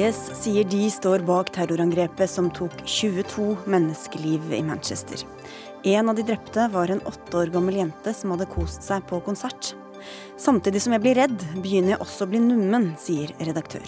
[0.00, 5.24] IS sier de står bak terrorangrepet som tok 22 menneskeliv i Manchester.
[5.82, 9.20] En av de drepte var en åtte år gammel jente som hadde kost seg på
[9.26, 9.72] konsert.
[10.40, 13.84] Samtidig som jeg blir redd, begynner jeg også å bli nummen, sier redaktør.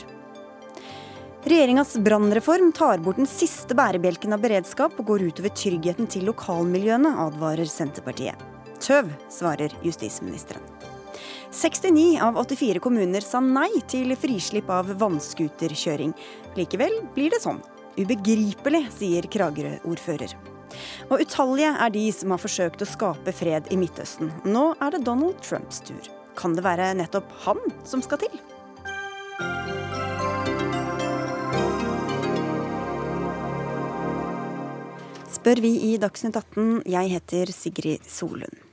[1.49, 7.17] Regjeringas brannreform tar bort den siste bærebjelken av beredskap og går utover tryggheten til lokalmiljøene,
[7.27, 8.52] advarer Senterpartiet.
[8.83, 10.63] Tøv, svarer justisministeren.
[11.53, 16.15] 69 av 84 kommuner sa nei til frislipp av vannskuterkjøring.
[16.57, 17.61] Likevel blir det sånn.
[18.01, 20.33] Ubegripelig, sier Kragerø-ordfører.
[21.13, 24.33] Og utallige er de som har forsøkt å skape fred i Midtøsten.
[24.49, 26.01] Nå er det Donald Trumps tur.
[26.41, 28.41] Kan det være nettopp han som skal til?
[35.43, 36.85] Spør vi i Dagsnytt 18.
[36.89, 38.72] Jeg heter Sigrid Solund.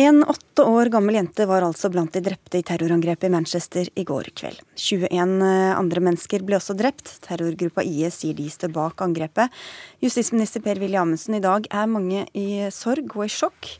[0.00, 4.04] En åtte år gammel jente var altså blant de drepte i terrorangrepet i Manchester i
[4.06, 4.60] går kveld.
[4.78, 5.08] 21
[5.42, 7.16] eh, andre mennesker ble også drept.
[7.24, 9.50] Terrorgruppa IS sier de står bak angrepet.
[9.98, 13.72] Justisminister Per-Willy Amundsen, i dag er mange i sorg og i sjokk.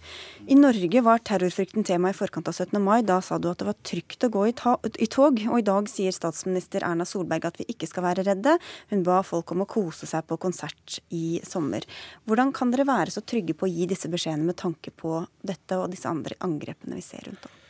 [0.48, 2.78] I Norge var terrorfrykten tema i forkant av 17.
[2.80, 3.02] mai.
[3.04, 4.52] Da sa du at det var trygt å gå i,
[4.96, 5.42] i, tog.
[5.44, 8.54] Og i dag sier statsminister Erna Solberg at vi ikke skal være redde.
[8.88, 11.84] Hun ba folk om å kose seg på konsert i sommer.
[12.24, 15.76] Hvordan kan dere være så trygge på å gi disse beskjedene med tanke på dette
[15.76, 17.60] og disse andre angrepene vi ser rundt om?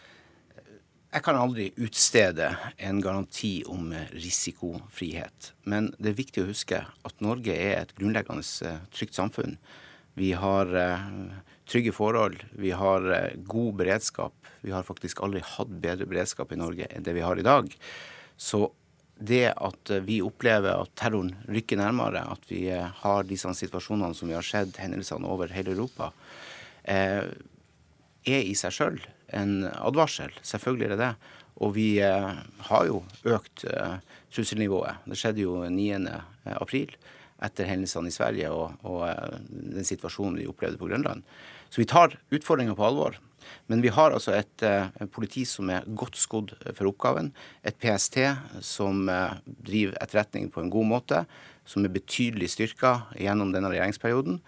[1.10, 5.52] Jeg kan aldri utstede en garanti om risikofrihet.
[5.66, 9.58] Men det er viktig å huske at Norge er et grunnleggende eh, trygt samfunn.
[10.18, 11.06] Vi har eh,
[11.68, 12.42] trygge forhold.
[12.50, 14.34] Vi har eh, god beredskap.
[14.60, 17.68] Vi har faktisk aldri hatt bedre beredskap i Norge enn det vi har i dag.
[18.36, 18.70] Så
[19.18, 24.16] det at eh, vi opplever at terroren rykker nærmere, at vi eh, har disse situasjonene
[24.16, 26.12] som vi har sett, hendelsene over hele Europa,
[26.88, 27.26] er
[28.24, 28.96] i seg sjøl
[29.36, 30.32] en advarsel.
[30.46, 31.10] Selvfølgelig er det det.
[31.60, 33.64] Og vi har jo økt
[34.32, 35.02] trusselnivået.
[35.04, 35.98] Det skjedde jo 9.
[36.54, 36.94] april
[37.44, 39.04] etter hendelsene i Sverige og, og
[39.50, 41.26] den situasjonen vi opplevde på Grønland.
[41.68, 43.18] Så vi tar utfordringa på alvor.
[43.66, 47.30] Men vi har altså et eh, politi som er godt skodd for oppgaven.
[47.66, 48.20] Et PST
[48.64, 51.22] som eh, driver etterretning på en god måte.
[51.68, 54.40] Som er betydelig styrka gjennom denne regjeringsperioden.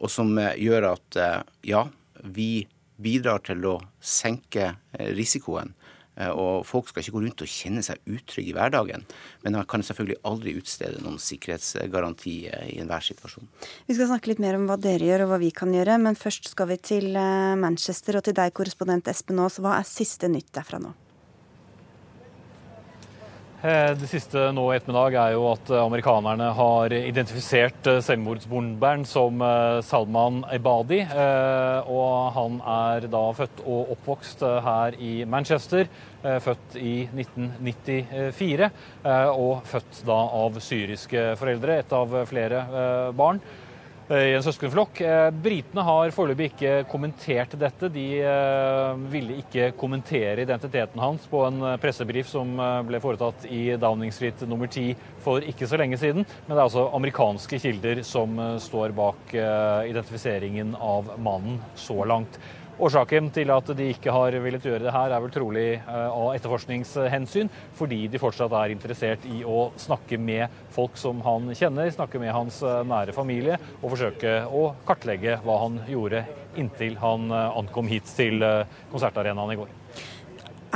[0.00, 1.20] Og som eh, gjør at
[1.66, 1.86] ja,
[2.22, 2.66] vi
[3.00, 4.74] bidrar til å senke
[5.16, 5.79] risikoen Eh,
[6.28, 9.04] og folk skal ikke gå rundt og kjenne seg utrygge i hverdagen.
[9.44, 13.48] Men man kan selvfølgelig aldri utstede noen sikkerhetsgaranti eh, i enhver situasjon.
[13.88, 16.18] Vi skal snakke litt mer om hva dere gjør og hva vi kan gjøre, men
[16.18, 19.60] først skal vi til eh, Manchester og til deg, korrespondent Espen Aas.
[19.62, 20.92] Hva er siste nytt derfra nå?
[23.60, 29.02] Eh, det siste nå i ettermiddag er jo at eh, amerikanerne har identifisert eh, selvmordsbomberen
[29.04, 29.42] som
[29.84, 31.02] Salman Ebadi.
[31.04, 35.88] Og han er da født og oppvokst her i Manchester.
[36.20, 38.68] Født i 1994,
[39.32, 42.60] og født da av syriske foreldre, et av flere
[43.16, 43.40] barn.
[44.10, 45.00] Eh, i en søskenflokk.
[45.06, 47.86] Eh, britene har foreløpig ikke kommentert dette.
[47.94, 54.10] De eh, ville ikke kommentere identiteten hans på en pressebrief som ble foretatt i Downing
[54.10, 56.26] Street nummer 10 for ikke så lenge siden.
[56.26, 59.36] Men det er altså amerikanske kilder som står bak
[59.86, 62.40] identifiseringen av mannen så langt.
[62.80, 66.30] Årsaken til at de ikke har villet gjøre det her, er vel trolig eh, av
[66.32, 72.22] etterforskningshensyn, fordi de fortsatt er interessert i å snakke med folk som han kjenner, snakke
[72.22, 76.24] med hans eh, nære familie, og forsøke å kartlegge hva han gjorde
[76.56, 78.40] inntil han eh, ankom hit til
[78.88, 79.76] konsertarenaen i går.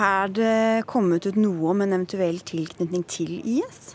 [0.05, 3.95] Er det kommet ut noe om en eventuell tilknytning til IS?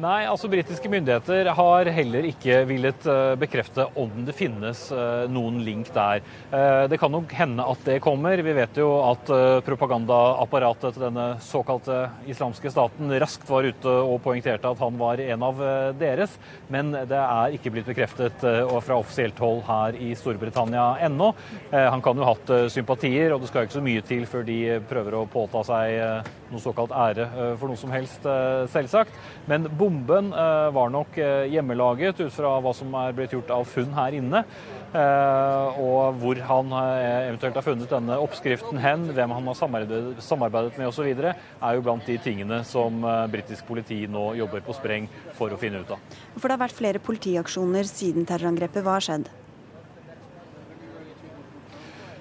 [0.00, 5.58] Nei, altså britiske myndigheter har heller ikke villet eh, bekrefte om det finnes eh, noen
[5.66, 6.22] link der.
[6.56, 8.40] Eh, det kan nok hende at det kommer.
[8.40, 9.28] Vi vet jo at
[9.66, 11.98] propagandaapparatet til denne såkalte
[12.32, 15.60] islamske staten raskt var ute og poengterte at han var en av
[16.00, 16.32] deres.
[16.72, 21.34] Men det er ikke blitt bekreftet fra offisielt hold her i Storbritannia ennå.
[21.72, 24.60] Han kan jo ha hatt sympatier, og det skal ikke så mye til før de
[24.88, 27.28] prøver å påta seg noe såkalt ære
[27.60, 28.26] for noe som helst,
[28.72, 29.14] selvsagt.
[29.50, 33.66] Men Bomben eh, var nok eh, hjemmelaget ut fra hva som er blitt gjort av
[33.68, 34.44] funn her inne.
[34.90, 40.78] Eh, og hvor han eventuelt har funnet denne oppskriften hen, hvem han har samarbeidet, samarbeidet
[40.80, 45.08] med osv., er jo blant de tingene som britisk politi nå jobber på spreng
[45.38, 46.18] for å finne ut av.
[46.36, 48.82] For det har vært flere politiaksjoner siden terrorangrepet.
[48.84, 49.30] Hva har skjedd?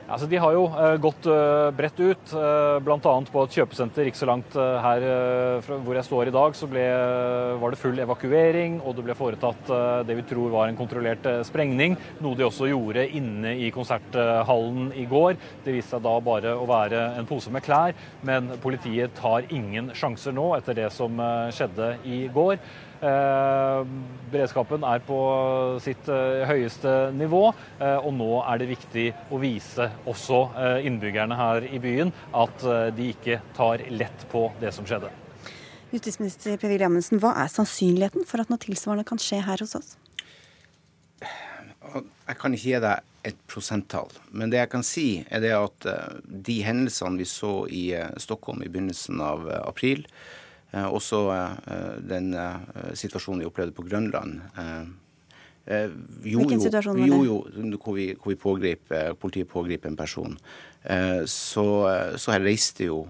[0.09, 2.97] Altså, de har jo uh, gått uh, bredt ut, uh, bl.a.
[3.29, 5.03] på et kjøpesenter ikke så langt her
[5.69, 6.81] hvor jeg står i dag, så ble,
[7.61, 9.69] var det full evakuering, og det ble foretatt
[10.07, 11.97] det vi tror var en kontrollert sprengning.
[12.23, 15.37] Noe de også gjorde inne i konserthallen i går.
[15.65, 17.95] Det viste seg da bare å være en pose med klær,
[18.25, 21.21] men politiet tar ingen sjanser nå etter det som
[21.55, 22.57] skjedde i går.
[22.99, 23.85] Eh,
[24.27, 25.17] beredskapen er på
[25.79, 27.45] sitt eh, høyeste nivå,
[27.79, 30.41] eh, og nå er det viktig å vise også
[30.83, 32.63] innbyggerne her i byen at
[32.95, 35.11] de ikke tar lett på det som skjedde.
[35.93, 39.95] Justisminister Per-Willy Amundsen, hva er sannsynligheten for at noe tilsvarende kan skje her hos oss?
[41.15, 45.87] Jeg kan ikke gi deg et prosenttall, men det jeg kan si, er det at
[46.23, 47.85] de hendelsene vi så i
[48.21, 50.05] Stockholm i begynnelsen av april,
[50.71, 54.41] også eh, den eh, situasjonen vi opplevde på Grønland.
[55.69, 57.09] Jo, Hvilken situasjon var det?
[57.11, 60.37] Jo, jo, hvor, vi, hvor vi pågriper, politiet pågriper en person.
[61.29, 61.65] Så,
[62.17, 63.03] så her reiste jo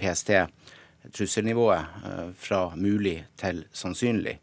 [0.00, 0.32] PST
[1.14, 4.34] trusselnivået fra mulig til sannsynlig.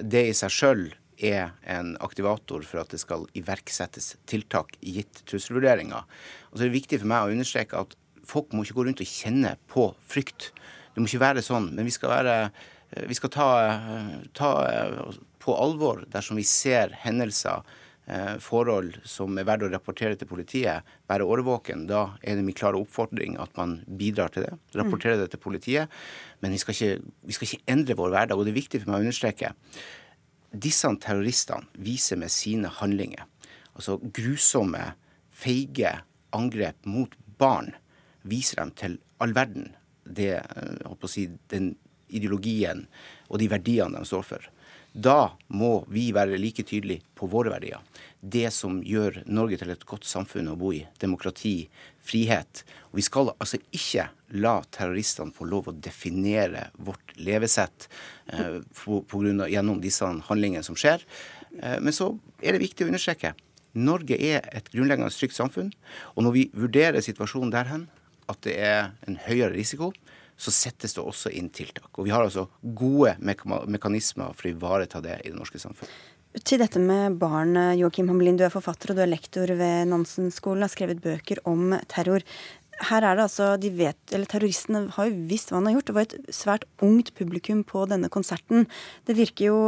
[0.00, 0.86] Det i seg sjøl
[1.20, 6.08] er en aktivator for at det skal iverksettes tiltak gitt trusselvurderinger.
[6.50, 9.04] Og så er det viktig for meg å understreke at folk må ikke gå rundt
[9.04, 10.52] og kjenne på frykt.
[10.92, 11.70] Det må ikke være sånn.
[11.76, 12.34] Men vi skal, være,
[12.92, 17.62] eh, vi skal ta, eh, ta, eh, på alvor dersom vi ser hendelser,
[18.42, 21.86] forhold som er verdt å rapportere til politiet, være årvåken.
[21.86, 24.58] Da er det min klare oppfordring at man bidrar til det.
[24.74, 25.88] Rapportere det til politiet.
[26.42, 28.36] Men vi skal, ikke, vi skal ikke endre vår hverdag.
[28.36, 29.54] Og det er viktig for meg å understreke
[30.52, 33.24] disse terroristene viser med sine handlinger,
[33.74, 34.92] altså grusomme,
[35.30, 35.94] feige
[36.36, 37.72] angrep mot barn,
[38.22, 39.72] viser dem til all verden
[40.04, 40.34] det,
[41.10, 41.74] si, den
[42.12, 42.86] ideologien
[43.28, 44.48] og de verdiene de står for.
[44.92, 47.80] Da må vi være like tydelige på våre verdier.
[48.20, 50.82] Det som gjør Norge til et godt samfunn å bo i.
[51.00, 51.70] Demokrati,
[52.04, 52.60] frihet.
[52.90, 57.88] Og vi skal altså ikke la terroristene få lov å definere vårt levesett
[58.28, 61.06] eh, på, på grunn av, gjennom disse handlingene som skjer.
[61.56, 62.12] Eh, men så
[62.44, 63.32] er det viktig å understreke
[63.72, 65.70] Norge er et grunnleggende trygt samfunn.
[66.12, 67.86] Og når vi vurderer situasjonen der hen,
[68.30, 69.92] at det er en høyere risiko,
[70.42, 71.90] så settes det også inn tiltak.
[71.96, 75.92] Og vi har altså gode mekanismer for å ivareta det i det norske samfunnet.
[76.48, 80.64] Til dette med barn, Joakim Hamlin, du er forfatter og du er lektor ved Nansen-skolen,
[80.64, 82.24] har skrevet bøker om terror.
[82.88, 85.90] Her er det altså, de vet, eller Terroristene har jo visst hva han har gjort.
[85.90, 88.64] Det var et svært ungt publikum på denne konserten.
[89.06, 89.58] Det virker jo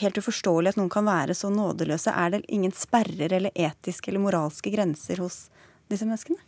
[0.00, 2.16] helt uforståelig at noen kan være så nådeløse.
[2.16, 5.44] Er det ingen sperrer eller etiske eller moralske grenser hos
[5.92, 6.40] disse menneskene?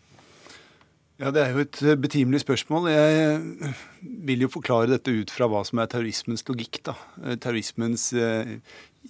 [1.21, 2.87] Ja, Det er jo et eh, betimelig spørsmål.
[2.89, 3.81] Jeg eh,
[4.25, 6.81] vil jo forklare dette ut fra hva som er terrorismens logikk.
[6.89, 6.95] da.
[7.21, 8.07] Eh, terrorismens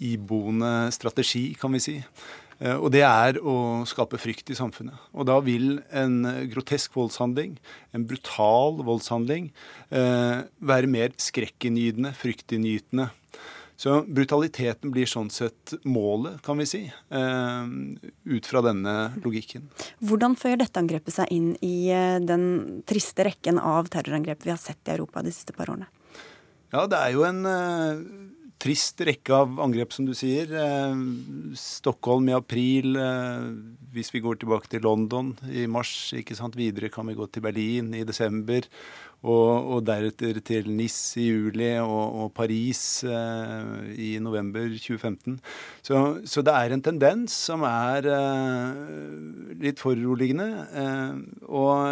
[0.00, 1.94] iboende strategi, kan vi si.
[2.60, 4.98] Og det er å skape frykt i samfunnet.
[5.14, 7.54] Og da vil en grotesk voldshandling,
[7.96, 9.48] en brutal voldshandling,
[9.90, 13.08] være mer skrekkinngytende, fryktinngytende
[13.80, 17.70] så brutaliteten blir sånn sett målet, kan vi si, eh,
[18.28, 19.70] ut fra denne logikken.
[20.04, 24.60] Hvordan føyer dette angrepet seg inn i eh, den triste rekken av terrorangrep vi har
[24.60, 25.88] sett i Europa de siste par årene?
[26.70, 28.29] Ja, det er jo en uh,
[28.60, 30.50] trist rekke av angrep, som du sier.
[30.52, 32.96] Uh, Stockholm i april.
[32.96, 33.50] Uh,
[33.94, 36.58] hvis vi går tilbake til London i mars, ikke sant.
[36.58, 38.66] Videre kan vi gå til Berlin i desember.
[39.20, 45.36] Og, og deretter til Nis i juli og, og Paris eh, i november 2015.
[45.84, 48.80] Så, så, det er en tendens som er eh,
[49.60, 50.48] litt foruroligende.
[50.72, 51.20] Eh,
[51.52, 51.84] og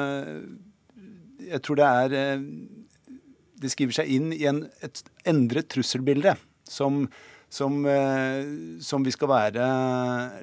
[1.51, 2.49] jeg tror det er eh,
[3.59, 6.33] Det skriver seg inn i en, et endret trusselbilde
[6.71, 7.07] som,
[7.49, 8.45] som, eh,
[8.85, 9.69] som, vi skal være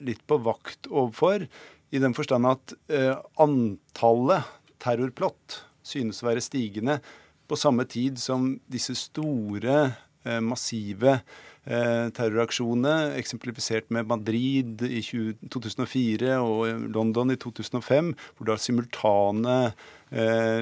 [0.05, 1.47] litt på vakt overfor.
[1.93, 4.49] I den forstand at eh, antallet
[4.83, 6.99] terrorplott synes å være stigende
[7.45, 9.91] på samme tid som disse store,
[10.25, 11.21] eh, massive
[11.65, 19.55] terroraksjonene, eksemplifisert med Madrid i 2004 og London i 2005, hvor det er simultane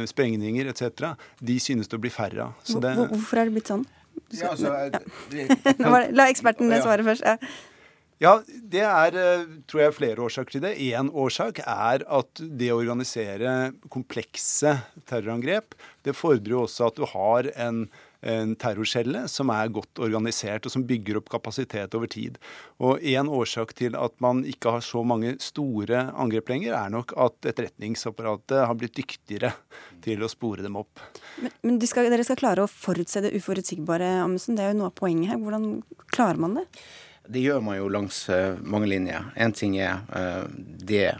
[0.07, 1.11] sprengninger etc.,
[1.43, 2.71] de synes det å bli færre av.
[3.11, 3.83] Hvorfor er det blitt sånn?
[4.33, 4.73] Ja, altså.
[6.17, 7.25] La eksperten svare først.
[7.25, 7.37] Ja.
[8.21, 10.77] Ja, det er eh, tror jeg, flere årsaker til det.
[10.79, 14.77] Én årsak er at det å organisere komplekse
[15.09, 17.83] terrorangrep, det fordrer jo også at du har en,
[18.23, 22.39] en terrorcelle som er godt organisert, og som bygger opp kapasitet over tid.
[22.83, 27.13] Og En årsak til at man ikke har så mange store angrep lenger, er nok
[27.19, 29.53] at etterretningsapparatet har blitt dyktigere
[30.03, 31.01] til å spore dem opp.
[31.41, 34.57] Men, men de skal, dere skal klare å forutse det uforutsigbare, Amundsen.
[34.57, 35.41] Det er jo noe av poenget her.
[35.41, 35.81] Hvordan
[36.13, 36.67] klarer man det?
[37.27, 39.23] Det gjør man jo langs uh, mange linjer.
[39.39, 40.43] Én ting er uh,
[40.83, 41.15] det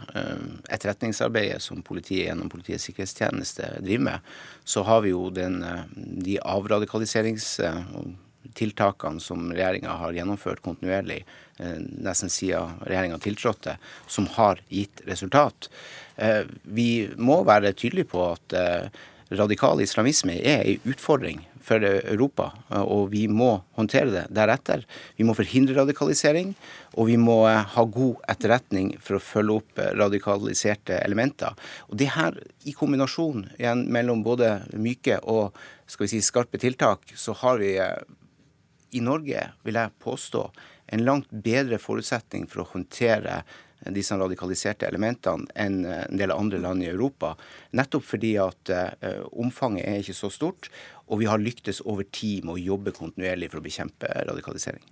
[0.68, 4.18] etterretningsarbeidet som politiet gjennom Politiets sikkerhetstjeneste driver med,
[4.64, 5.64] så har vi jo den,
[5.96, 13.76] de avradikaliseringstiltakene som regjeringa har gjennomført kontinuerlig nesten siden regjeringa tiltrådte,
[14.10, 15.68] som har gitt resultat.
[16.66, 18.54] Vi må være tydelige på at
[19.32, 22.50] radikal islamisme er en utfordring for Europa,
[22.84, 24.82] og vi må håndtere det deretter.
[25.16, 26.52] Vi må forhindre radikalisering,
[26.92, 31.56] og vi må ha god etterretning for å følge opp radikaliserte elementer.
[31.88, 32.36] Og det her,
[32.68, 35.56] i kombinasjon igjen mellom både myke og
[35.88, 37.74] skal vi si, skarpe tiltak, så har vi
[38.94, 40.46] i Norge, vil jeg påstå,
[40.92, 43.40] en langt bedre forutsetning for å håndtere
[43.92, 47.34] disse radikaliserte elementene enn en del andre land i Europa.
[47.76, 50.70] Nettopp fordi at uh, omfanget er ikke så stort,
[51.10, 54.84] og vi har lyktes over tid med å jobbe kontinuerlig for å bekjempe radikalisering.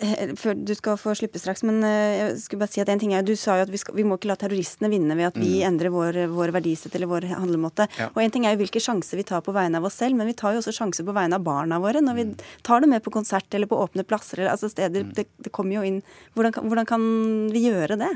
[0.00, 3.00] Eh, før Du skal få slippe straks, men eh, jeg skulle bare si at en
[3.00, 5.28] ting er, du sa jo at vi, skal, vi må ikke la terroristene vinne ved
[5.28, 5.66] at vi mm.
[5.68, 7.86] endrer vår, vår verdisett eller vår handlemåte.
[8.00, 8.08] Ja.
[8.14, 10.30] Og En ting er jo hvilke sjanser vi tar på vegne av oss selv, men
[10.30, 12.34] vi tar jo også sjanser på vegne av barna våre når vi mm.
[12.66, 14.40] tar det med på konsert eller på åpne plasser.
[14.40, 15.12] Eller, altså steder, mm.
[15.18, 16.00] det, det, kommer jo inn
[16.36, 17.06] hvordan kan, hvordan kan,
[17.52, 18.10] vi gjøre det?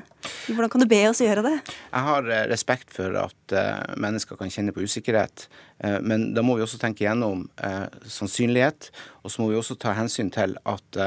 [0.49, 1.55] Hvordan kan du be oss gjøre det?
[1.67, 5.49] Jeg har eh, respekt for at uh, mennesker kan kjenne på usikkerhet,
[5.85, 8.91] uh, men da må vi også tenke gjennom uh, sannsynlighet,
[9.25, 11.03] og så må vi også ta hensyn til at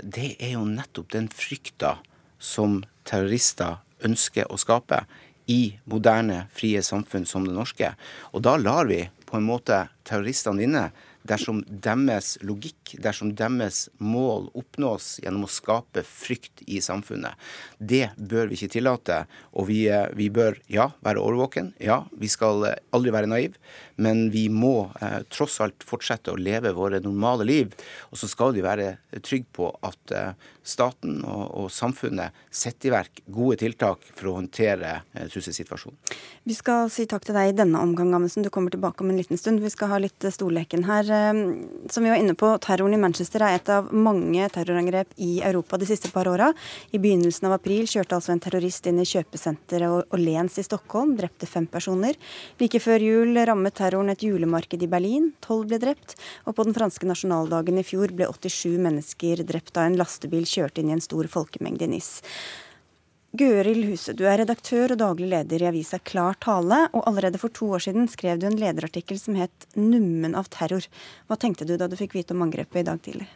[0.00, 1.98] det er jo nettopp den frykta
[2.42, 5.04] som terrorister ønsker å skape
[5.50, 7.92] i moderne, frie samfunn som det norske.
[8.32, 10.84] Og da lar vi på en måte terroristene inne
[11.28, 17.38] dersom deres logikk, dersom deres mål oppnås gjennom å skape frykt i samfunnet.
[17.78, 19.22] Det bør vi ikke tillate.
[19.52, 21.72] Og vi, eh, vi bør, ja, være årvåken.
[21.80, 23.58] Ja, vi skal eh, aldri være naiv.
[23.96, 27.74] Men vi må eh, tross alt fortsette å leve våre normale liv.
[28.10, 32.94] Og så skal vi være trygge på at eh, staten og, og, samfunnet setter i
[32.94, 35.98] verk gode tiltak for å håndtere eh, trusselsituasjonen.
[36.48, 38.46] Vi skal si takk til deg i denne omgang, Amundsen.
[38.46, 39.62] Du kommer tilbake om en liten stund.
[39.62, 41.11] Vi skal ha litt eh, storleken her.
[41.12, 41.38] Eh,
[41.90, 45.78] som vi var inne på, terroren i Manchester er et av mange terrorangrep i Europa
[45.78, 46.52] de siste par åra.
[46.90, 51.48] I begynnelsen av april kjørte altså en terrorist inn i kjøpesenteret Åhléns i Stockholm, drepte
[51.50, 52.18] fem personer.
[52.62, 55.32] Like før jul rammet terroren et julemarked i Berlin.
[55.44, 56.16] Tolv ble drept.
[56.46, 60.82] Og på den franske nasjonaldagen i fjor ble 87 mennesker drept da en lastebil kjørte
[60.82, 62.12] inn i en stor folkemengde i NIS.
[63.32, 67.52] Gøril Huse, du er redaktør og daglig leder i avisa Klar tale, og allerede for
[67.56, 70.88] to år siden skrev du en lederartikkel som het 'Nummen av terror'.
[71.28, 73.28] Hva tenkte du da du fikk vite om angrepet i dag tidlig?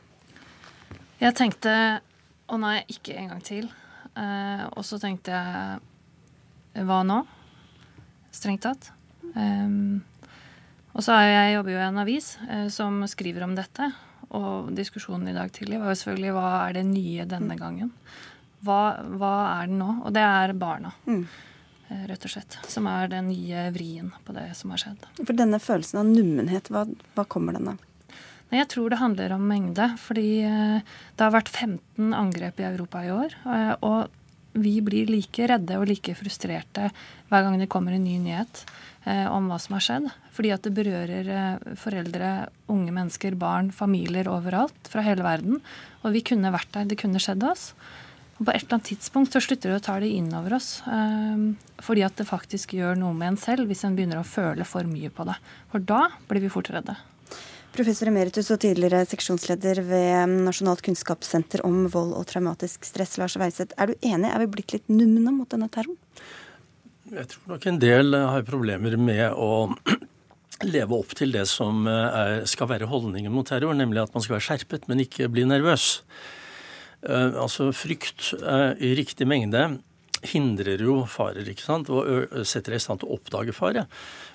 [1.18, 2.02] Jeg tenkte
[2.46, 3.70] å nei, ikke en gang til.
[4.16, 7.26] Eh, og så tenkte jeg hva nå?
[8.30, 8.92] Strengt tatt.
[9.34, 10.04] Um,
[10.92, 13.92] og så jeg, jobber jo i en avis eh, som skriver om dette.
[14.36, 17.92] Og diskusjonen i dag tidlig var jo selvfølgelig hva er det nye denne gangen?
[18.64, 18.80] Hva,
[19.18, 19.90] hva er det nå?
[20.06, 20.92] Og det er barna.
[21.06, 21.24] Mm.
[21.88, 22.58] Eh, rett og slett.
[22.70, 25.06] Som er den nye vrien på det som har skjedd.
[25.22, 27.82] For denne følelsen av nummenhet, hva, hva kommer den av?
[28.50, 29.90] Nei, Jeg tror det handler om mengde.
[30.02, 33.38] Fordi eh, det har vært 15 angrep i Europa i år.
[33.44, 34.12] Eh, og
[34.56, 36.88] vi blir like redde og like frustrerte
[37.28, 38.64] hver gang det kommer en ny nyhet.
[39.06, 40.06] Eh, om hva som har skjedd.
[40.34, 42.30] Fordi at det berører eh, foreldre,
[42.72, 45.60] unge mennesker, barn, familier overalt fra hele verden.
[46.02, 46.88] Og vi kunne vært der.
[46.90, 47.68] Det kunne skjedd oss.
[48.36, 50.82] Og på et eller annet tidspunkt så slutter vi å ta det inn over oss.
[50.84, 51.44] Eh,
[51.84, 54.88] fordi at det faktisk gjør noe med en selv hvis en begynner å føle for
[54.88, 55.36] mye på det.
[55.72, 56.98] For da blir vi fort redde.
[57.76, 63.76] Professor emeritus og tidligere seksjonsleder ved Nasjonalt kunnskapssenter om vold og traumatisk stress, Lars Weiseth.
[63.76, 64.30] Er du enig?
[64.30, 65.98] Er vi blitt litt numne mot denne terroren?
[67.12, 69.68] Jeg tror nok en del har problemer med å
[70.76, 74.24] leve opp til det som eh, er, skal være holdningen mot terror, nemlig at man
[74.24, 75.98] skal være skjerpet, men ikke bli nervøs.
[77.04, 79.66] Uh, altså Frykt uh, i riktig mengde
[80.26, 83.84] hindrer jo farer ikke sant, og setter deg i stand til å oppdage fare.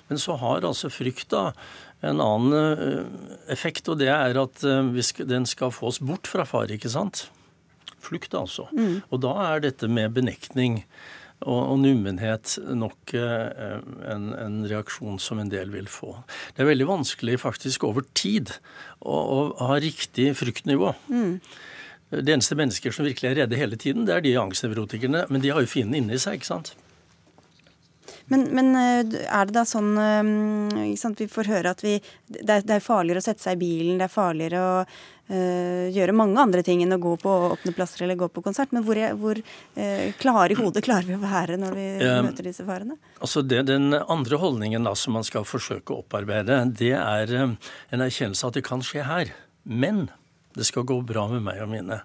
[0.08, 1.50] Men så har altså frykta
[2.06, 3.10] en annen
[3.52, 7.26] effekt, og det er at den skal få oss bort fra fare, ikke sant.
[8.02, 8.70] Flukt, altså.
[8.72, 9.02] Mm.
[9.10, 10.80] Og da er dette med benektning
[11.46, 13.78] og, nummenhet nok eh,
[14.12, 16.14] en, en, reaksjon som en del vil få.
[16.54, 18.54] Det er veldig vanskelig faktisk over tid
[19.00, 20.92] å, å ha riktig fryktnivå.
[21.10, 21.36] Mm.
[22.12, 25.24] Det eneste mennesker som virkelig er redde hele tiden, det er de angstnevrotikerne.
[25.32, 26.74] Men de har jo fienden inni seg, ikke sant.
[28.30, 29.94] Men, men, eh, er det da sånn
[30.98, 31.96] sant, Vi får høre at vi,
[32.28, 35.88] det, er, det er farligere å sette seg i bilen, det er farligere å øh,
[35.92, 38.72] gjøre mange andre ting enn å gå på åpne plasser eller gå på konsert.
[38.76, 41.88] Men hvor, hvor øh, klare i hodet klarer vi å være når vi
[42.28, 42.98] møter disse farene?
[43.20, 47.56] Altså det, Den andre holdningen da, som man skal forsøke å opparbeide, det er en
[47.98, 49.36] erkjennelse at det kan skje her.
[49.62, 50.06] Men
[50.54, 52.02] det skal gå bra med meg og mine.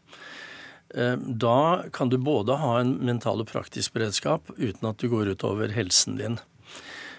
[1.18, 1.58] Da
[1.94, 6.16] kan du både ha en mental og praktisk beredskap uten at du går utover helsen
[6.20, 6.38] din.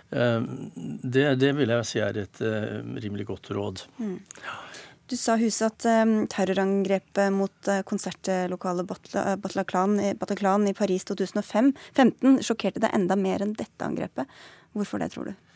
[0.09, 3.85] Det, det vil jeg si er et rimelig godt råd.
[4.01, 4.17] Mm.
[5.09, 5.85] Du sa huset at
[6.33, 8.89] terrorangrepet mot konsertlokalet
[9.41, 14.29] Bataclan, Bataclan i Paris 2015 sjokkerte deg enda mer enn dette angrepet.
[14.77, 15.48] Hvorfor det, tror du?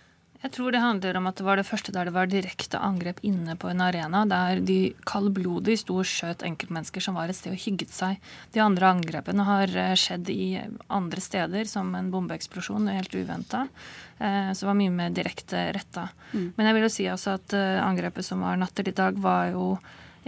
[0.42, 3.20] Jeg tror det handler om at det var det første der det var direkte angrep
[3.22, 7.54] inne på en arena, der de kaldblodig sto og skjøt enkeltmennesker som var et sted
[7.54, 8.18] og hygget seg.
[8.54, 10.48] De andre angrepene har eh, skjedd i
[10.90, 13.68] andre steder, som en bombeeksplosjon, helt uventa.
[14.18, 16.08] Eh, så det var mye mer direkte retta.
[16.32, 16.48] Mm.
[16.56, 19.22] Men jeg vil jo si også at eh, angrepet som var natt til i dag,
[19.22, 19.76] var jo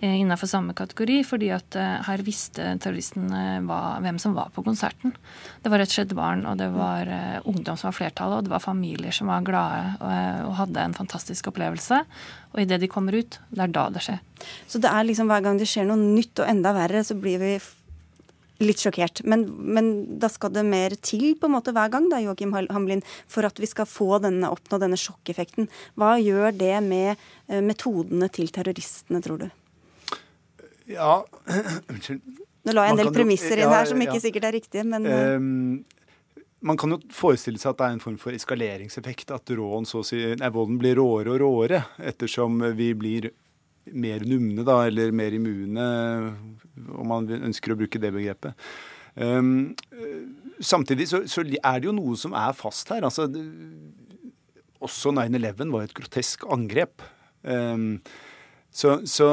[0.02, 5.14] innenfor samme kategori, fordi at eh, her visste terroristene hvem som var på konserten.
[5.62, 7.10] Det var rett og slett barn, og det var
[7.46, 11.48] ungdom som var flertallet, og det var familier som var glade og, hadde en fantastisk
[11.50, 12.02] opplevelse.
[12.54, 14.20] Og idet de kommer ut, det er da det skjer.
[14.70, 17.40] Så det er liksom hver gang det skjer noe nytt og enda verre, så blir
[17.42, 17.54] vi
[18.62, 19.24] litt sjokkert.
[19.26, 19.90] Men, men,
[20.22, 23.58] da skal det mer til på en måte hver gang da, Joakim Hamlin, for at
[23.62, 25.68] vi skal få denne, oppnå denne sjokkeffekten.
[25.98, 27.28] Hva gjør det med
[27.66, 29.50] metodene til terroristene, tror du?
[30.90, 31.24] Ja,
[31.92, 32.22] unnskyld.
[32.64, 35.48] Nå la jeg en del premisser inn her som ikke sikkert er riktige, men um,
[36.64, 39.34] Man kan jo forestille seg at det er en form for eskaleringseffekt.
[39.36, 43.28] At råen, si, nei, volden blir råere og råere ettersom vi blir
[43.92, 45.88] mer numne, da, eller mer immune,
[46.88, 48.56] om man ønsker å bruke det begrepet.
[49.14, 49.74] Um,
[50.56, 53.04] samtidig så, så, er det jo noe som er fast her.
[53.04, 53.28] Altså,
[54.80, 57.04] også 9-11 var et grotesk angrep.
[57.44, 58.00] Um,
[58.72, 59.28] så, så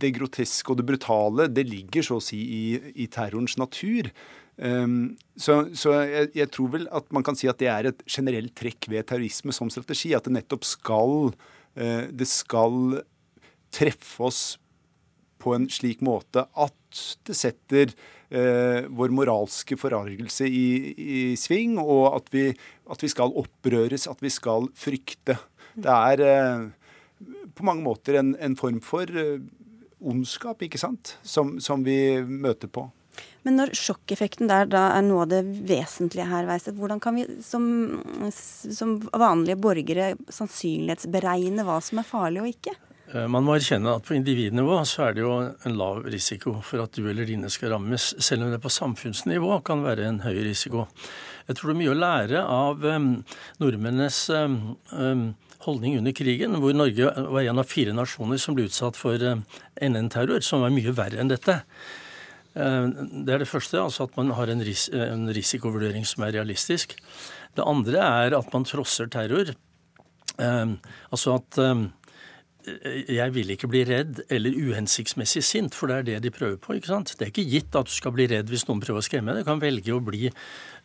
[0.00, 2.64] det groteske og det brutale, det ligger så å si i,
[3.04, 4.10] i terrorens natur.
[4.56, 8.04] Um, så, så jeg, jeg, tror vel at man kan si at det er et
[8.08, 10.14] generelt trekk ved terrorisme som strategi.
[10.16, 13.02] At det nettopp skal uh, Det skal
[13.74, 14.44] treffe oss
[15.42, 17.92] på en slik måte at det setter
[18.32, 22.48] uh, vår moralske forargelse i, i sving, og at vi,
[22.88, 25.36] at vi, skal opprøres, at vi skal frykte.
[25.76, 29.12] Det er uh, på mange måter en, en form for
[30.00, 32.88] ondskap ikke sant, som, som vi møter på.
[33.46, 37.26] Men når sjokkeffekten der da er noe av det vesentlige her, Weiset, hvordan kan vi
[37.46, 37.62] som,
[38.34, 42.74] som, vanlige borgere sannsynlighetsberegne hva som er farlig og ikke?
[43.12, 46.82] Eh, man må erkjenne at på individnivå så er det jo en lav risiko for
[46.82, 50.42] at du eller dine skal rammes, selv om det på samfunnsnivå kan være en høy
[50.48, 50.88] risiko.
[51.46, 53.10] Jeg tror det er mye å lære av um,
[53.62, 54.56] nordmennenes um,
[54.90, 55.28] um,
[55.64, 59.42] holdning under krigen, hvor Norge var en av fire nasjoner som ble utsatt for eh,
[59.82, 61.58] NN-terror, som var mye verre enn dette.
[62.54, 62.88] Eh,
[63.26, 66.96] det er det første, altså at man har en, ris en risikovurdering som er realistisk.
[67.56, 69.54] Det andre er at man trosser terror.
[70.36, 70.66] Eh,
[71.10, 71.62] altså at
[72.66, 76.74] jeg vil ikke bli redd eller uhensiktsmessig sint, for det er det de prøver på.
[76.74, 77.12] ikke sant?
[77.14, 79.44] Det er ikke gitt at du skal bli redd hvis noen prøver å skremme deg.
[79.46, 80.32] Du kan velge å bli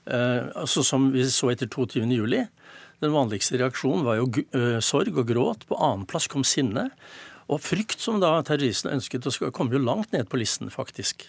[0.02, 2.06] altså Som vi så etter 22.
[3.02, 5.68] Den vanligste reaksjonen var jo uh, sorg og gråt.
[5.70, 6.90] På annenplass kom sinne.
[7.52, 11.28] Og frykt, som da terroristene ønsket, å komme jo langt ned på listen, faktisk.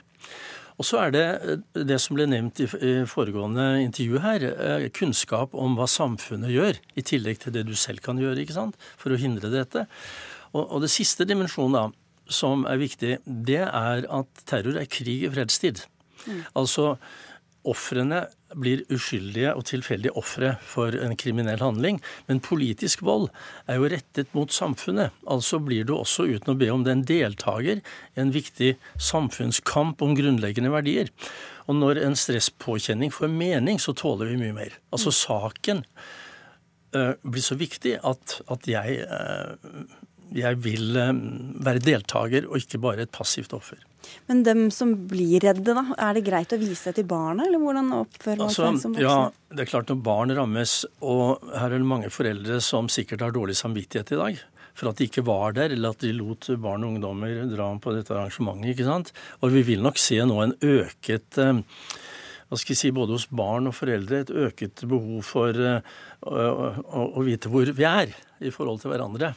[0.81, 2.69] Og så er det eh, det som ble nevnt i
[3.11, 8.05] foregående intervju her, eh, kunnskap om hva samfunnet gjør, i tillegg til det du selv
[8.05, 9.85] kan gjøre ikke sant, for å hindre dette.
[10.53, 11.85] Og, og det siste dimensjonen da,
[12.33, 15.85] som er viktig, det er at terror er krig i fredstid.
[16.25, 16.41] Mm.
[16.59, 16.95] Altså
[17.69, 18.25] ofrene
[18.59, 22.01] blir uskyldige og tilfeldige ofre for en kriminell handling.
[22.29, 23.29] Men politisk vold
[23.71, 25.15] er jo rettet mot samfunnet.
[25.31, 30.03] Altså blir du også, uten å be om det, en deltaker i en viktig samfunnskamp
[30.05, 31.13] om grunnleggende verdier.
[31.71, 34.79] Og når en stresspåkjenning får mening, så tåler vi mye mer.
[34.95, 35.85] Altså saken
[36.97, 39.85] uh, blir så viktig at, at jeg, uh,
[40.37, 41.11] jeg vil uh,
[41.65, 43.81] være deltaker og ikke bare et passivt offer.
[44.27, 45.85] Men dem som blir redde, da?
[46.09, 48.97] Er det greit å vise det til barna, eller hvordan oppfører man altså, seg som
[48.97, 49.05] voksne?
[49.07, 53.23] Ja, det er klart når barn rammes, og her er det mange foreldre som sikkert
[53.27, 54.43] har dårlig samvittighet i dag
[54.73, 57.93] for at de ikke var der, eller at de lot barn og ungdommer dra på
[57.93, 58.73] dette arrangementet.
[58.73, 59.13] ikke sant?
[59.45, 61.61] Og vi vil nok se nå en øket eh,
[62.53, 65.79] hva skal jeg si, både hos barn og foreldre et øket behov for uh,
[66.21, 68.13] å, å, å, vite hvor vi er
[68.45, 69.31] i forhold til hverandre.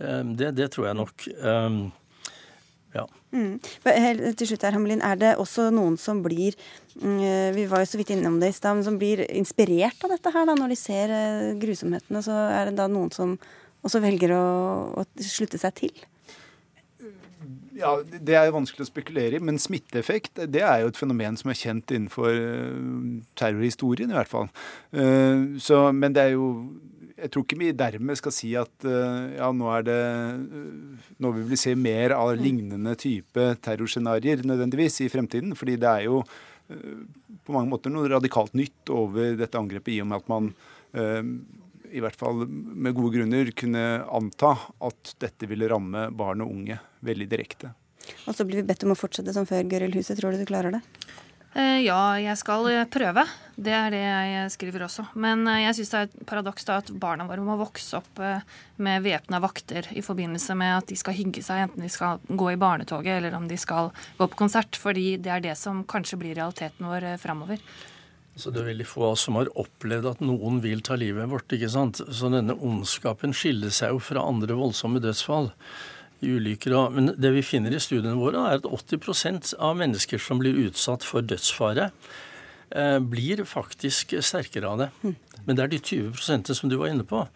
[0.00, 1.26] Um, det, det, tror jeg nok.
[1.44, 1.80] Um,
[2.96, 3.06] ja.
[3.30, 3.60] Mm.
[4.34, 6.56] Til slutt her, Hamelin, Er det også noen som blir
[6.98, 10.32] mm, vi var jo så vidt innom det i sted, som blir inspirert av dette
[10.34, 12.24] her da, når de ser eh, grusomhetene?
[12.26, 13.36] Så er det da noen som
[13.86, 14.46] også velger å,
[14.98, 16.02] å slutte seg til?
[17.80, 21.38] Ja, Det er jo vanskelig å spekulere i, men smitteeffekt det er jo et fenomen
[21.40, 24.50] som er kjent innenfor eh, terrorhistorien, i hvert fall.
[24.92, 26.50] Eh, så, men det er jo
[27.20, 31.32] jeg tror ikke vi dermed skal si at uh, ja, nå er det uh, Nå
[31.36, 35.54] vil vi se mer av lignende type terrorscenarioer nødvendigvis i fremtiden.
[35.58, 37.00] Fordi det er jo uh,
[37.44, 40.52] på mange måter noe radikalt nytt over dette angrepet, i og med at man
[40.90, 44.50] i hvert fall med gode grunner kunne anta
[44.82, 47.70] at dette ville ramme barn og unge veldig direkte.
[48.26, 50.18] Og så blir vi bedt om å fortsette som før, Gøril Huset.
[50.18, 50.82] Tror du du klarer det?
[51.50, 53.24] Eh, ja, jeg skal eh, prøve.
[53.60, 55.08] Det er det jeg skriver også.
[55.18, 58.22] Men eh, jeg syns det er et paradoks da at barna våre må vokse opp
[58.80, 62.52] med væpna vakter i forbindelse med at de skal hygge seg, enten de skal gå
[62.52, 64.78] i barnetoget eller om de skal gå på konsert.
[64.78, 67.58] Fordi det er det som kanskje blir realiteten vår framover.
[68.38, 71.28] Så Det er veldig få av oss som har opplevd at noen vil ta livet
[71.28, 71.50] vårt.
[71.50, 71.98] ikke sant?
[71.98, 75.50] Så denne ondskapen skiller seg jo fra andre voldsomme dødsfall
[76.20, 76.76] i ulykker.
[76.94, 81.06] Men det vi finner i studiene våre, er at 80% av mennesker som blir utsatt
[81.06, 81.90] for dødsfare,
[82.70, 84.90] eh, blir faktisk sterkere av det.
[85.46, 87.26] Men det er de 20% som du var inne på,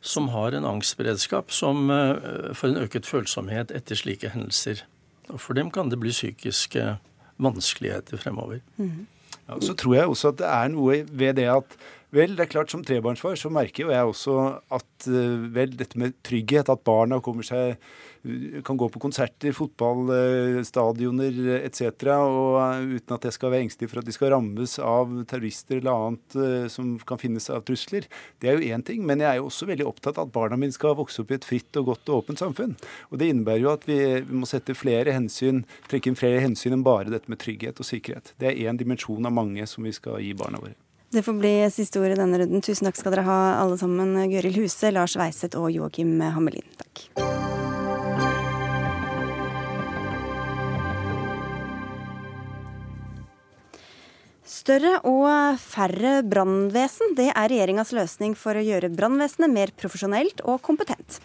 [0.00, 4.84] som har en angstberedskap som eh, får en øket følsomhet etter slike hendelser.
[5.32, 6.98] Og for dem kan det bli psykiske
[7.42, 8.60] vanskeligheter fremover.
[8.78, 9.06] Mm.
[9.46, 11.76] Ja, så tror jeg også at det er noe ved det at
[12.16, 14.36] Vel, det er klart som trebarnsfar så merker jo jeg også
[14.72, 17.76] at eh, vel, dette med trygghet, at barna kommer seg
[18.66, 21.82] kan gå på konserter, fotballstadioner etc.
[22.16, 25.80] Og eh, uten at jeg skal være engstelig for at de skal rammes av terrorister
[25.80, 28.08] eller annet eh, som kan finnes av trusler.
[28.42, 29.04] Det er jo én ting.
[29.06, 31.38] Men jeg er jo også veldig opptatt av at barna mine skal vokse opp i
[31.38, 32.74] et fritt og godt og åpent samfunn.
[33.10, 36.78] Og det innebærer jo at vi, vi må sette flere hensyn, trekke inn flere hensyn
[36.78, 38.34] enn bare dette med trygghet og sikkerhet.
[38.40, 40.76] Det er én dimensjon av mange som vi skal gi barna våre.
[41.16, 42.60] Det får bli siste ord i denne runden.
[42.60, 44.12] Tusen takk skal dere ha alle sammen.
[44.28, 46.68] Gøril Huse, Lars Weiseth og Joakim Hammelin.
[46.76, 47.45] Takk.
[54.46, 60.60] Større og færre brannvesen, det er regjeringas løsning for å gjøre brannvesenet mer profesjonelt og
[60.62, 61.16] kompetent.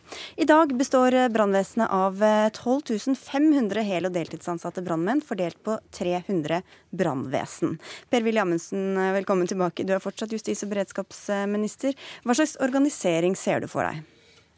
[0.42, 2.18] I dag består brannvesenet av
[2.58, 7.78] 12 500 hel- og deltidsansatte brannmenn, fordelt på 300 brannvesen.
[8.10, 9.86] Per-Willy Amundsen, velkommen tilbake.
[9.86, 11.94] Du er fortsatt justis- og beredskapsminister.
[12.26, 14.02] Hva slags organisering ser du for deg?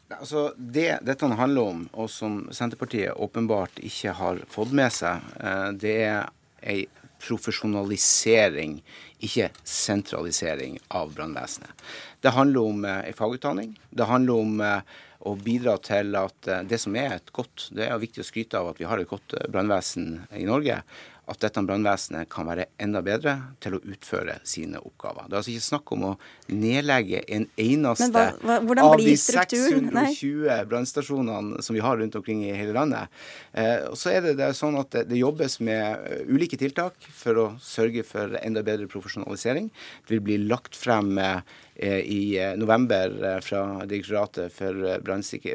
[0.08, 5.70] Altså, det dette handler om, og som Senterpartiet åpenbart ikke har fått med seg, eh,
[5.76, 6.30] det er
[6.64, 6.86] ei
[7.24, 8.78] profesjonalisering,
[9.24, 11.72] ikke sentralisering av brannvesenet.
[12.20, 13.74] Det handler om eh, fagutdanning.
[13.90, 17.88] Det handler om eh, å bidra til at eh, det som er et godt Det
[17.88, 20.82] er viktig å skryte av at vi har et godt brannvesen i Norge
[21.30, 23.34] at dette brannvesenet kan være enda bedre
[23.64, 25.28] til å utføre sine oppgaver.
[25.28, 26.12] Det er altså ikke snakk om å
[26.52, 32.52] nedlegge en eneste hva, hva, av de 620 brannstasjonene som vi har rundt omkring i
[32.52, 33.12] hele landet.
[33.52, 36.60] Eh, og så er det, det er sånn at det, det, jobbes med eh, ulike
[36.60, 39.70] tiltak for å sørge for enda bedre profesjonalisering.
[40.04, 41.40] Det vil bli lagt frem eh,
[41.82, 44.78] i eh, november eh, fra Direktoratet for,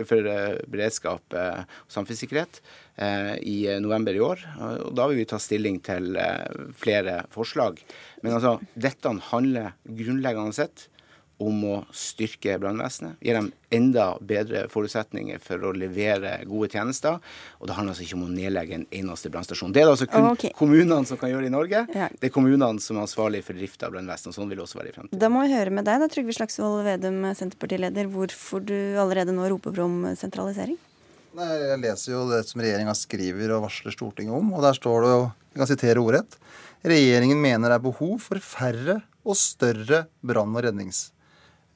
[0.09, 0.31] for
[0.67, 2.61] beredskap og samfunnssikkerhet
[2.99, 4.41] Eh, i november i år.
[4.59, 7.79] og Da vil vi ta stilling til eh, flere forslag.
[8.23, 10.89] Men altså, dette handler grunnleggende sett
[11.39, 13.17] om å styrke brannvesenet.
[13.23, 17.19] Gi dem enda bedre forutsetninger for å levere gode tjenester.
[17.59, 19.71] Og det handler altså ikke om å nedlegge en eneste brannstasjon.
[19.75, 20.51] Det er det altså kun okay.
[20.57, 21.85] kommunene som kan gjøre i Norge.
[21.95, 22.09] Ja.
[22.11, 24.35] Det er kommunene som er ansvarlig for drift av brannvesenet.
[24.35, 25.21] Sånn vil det også være i fremtiden.
[25.23, 29.47] Da må vi høre med deg, da, Trygve Slagsvold Vedum, Senterpartileder, hvorfor du allerede nå
[29.53, 30.79] roper om sentralisering?
[31.37, 34.49] Nei, jeg leser jo det som regjeringa skriver og varsler Stortinget om.
[34.57, 35.21] Og der står det jo,
[35.53, 36.35] jeg kan sitere ordrett,
[36.89, 40.65] regjeringen mener det er behov for færre og større brann- og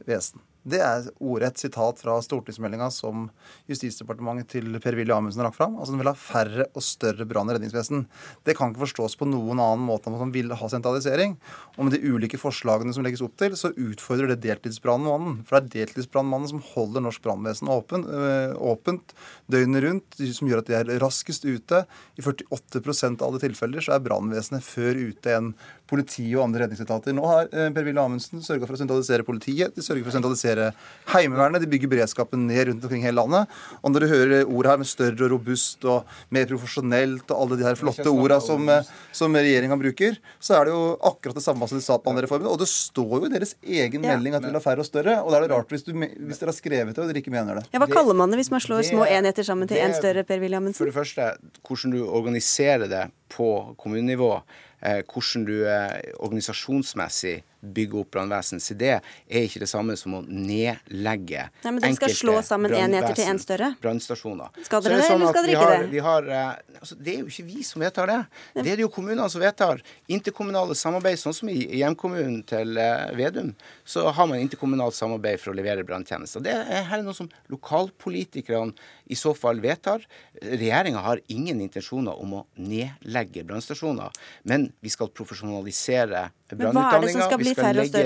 [0.04, 0.42] redningsvesen.
[0.64, 3.26] Det er ordrett sitat fra stortingsmeldinga som
[3.68, 5.76] Justisdepartementet til Per-Willy Amundsen lagt fram.
[5.76, 8.06] Altså Den vil ha færre og større brann- og redningsvesen.
[8.48, 11.36] Det kan ikke forstås på noen annen måte enn at man vil ha sentralisering.
[11.76, 15.42] Og med de ulike forslagene som legges opp til, så utfordrer det deltidsbrannmannen.
[15.44, 19.12] For det er deltidsbrannmannen som holder norsk brannvesen åpen, øh, åpent
[19.52, 21.84] døgnet rundt, som gjør at de er raskest ute.
[22.16, 25.54] I 48% av alle tilfeller så er brannvesenet før ute enn
[25.94, 27.14] politi og andre redningsetater.
[27.16, 29.76] Nå har øh, Per-Willy Amundsen sørga for å sentralisere politiet.
[29.76, 30.72] De sørger for å sentralisere
[31.14, 31.64] Heimevernet.
[31.64, 33.54] De bygger beredskapen ned rundt omkring hele landet.
[33.82, 37.60] Og når du hører ord her med større og robust og mer profesjonelt og alle
[37.62, 38.70] de her flotte orda som,
[39.16, 42.26] som regjeringa bruker, så er det jo akkurat det samme som de sa på andre
[42.28, 42.50] reformen.
[42.52, 44.14] Og det står jo i deres egen ja.
[44.14, 45.20] melding at de vil ha færre og større.
[45.22, 47.34] Og da er det rart hvis, du, hvis, dere har skrevet det og dere ikke
[47.34, 47.68] mener det.
[47.74, 50.42] Ja, Hva kaller man det hvis man slår små enheter sammen til én større, Per
[50.44, 50.78] Williamsen?
[50.80, 51.34] For det første,
[51.68, 54.44] hvordan du organiserer det på kommunenivå eh,
[54.84, 58.62] hvordan du eh, organisasjonsmessig bygge opp brannvesen.
[58.64, 62.74] Så det er ikke det samme som å nedlegge Nei, men dere skal slå sammen
[62.76, 63.72] enheter til en større?
[63.84, 64.52] Brannstasjoner.
[64.68, 65.92] Skal dere det, sånn eller skal dere ikke har, det?
[65.94, 68.20] Vi har, eh, altså, det er jo ikke vi som vedtar det.
[68.60, 69.84] Det er det jo kommunene som vedtar.
[70.12, 73.54] Interkommunale samarbeid, sånn som i hjemkommunen til eh, Vedum,
[73.88, 76.44] så har man interkommunalt samarbeid for å levere branntjenester.
[76.44, 78.74] Det er her er noe som lokalpolitikerne
[79.12, 80.06] i så fall vedtar.
[80.42, 84.14] Regjeringa har ingen intensjoner om å nedlegge brannstasjoner,
[84.50, 87.28] men vi skal profesjonalisere brannutdanninga.
[87.38, 88.04] Vi skal legge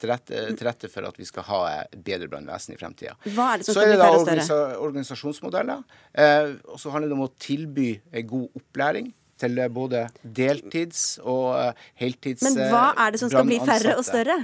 [0.00, 1.60] til rette, for at vi skal ha
[1.96, 3.16] bedre brannvesen i fremtida.
[3.24, 5.84] Så er det da organisasjonsmodeller.
[6.12, 7.90] Eh, og så handler det om å tilby
[8.30, 13.96] god opplæring til både deltids- og heltids Men hva er det som skal bli færre
[13.98, 14.38] og større?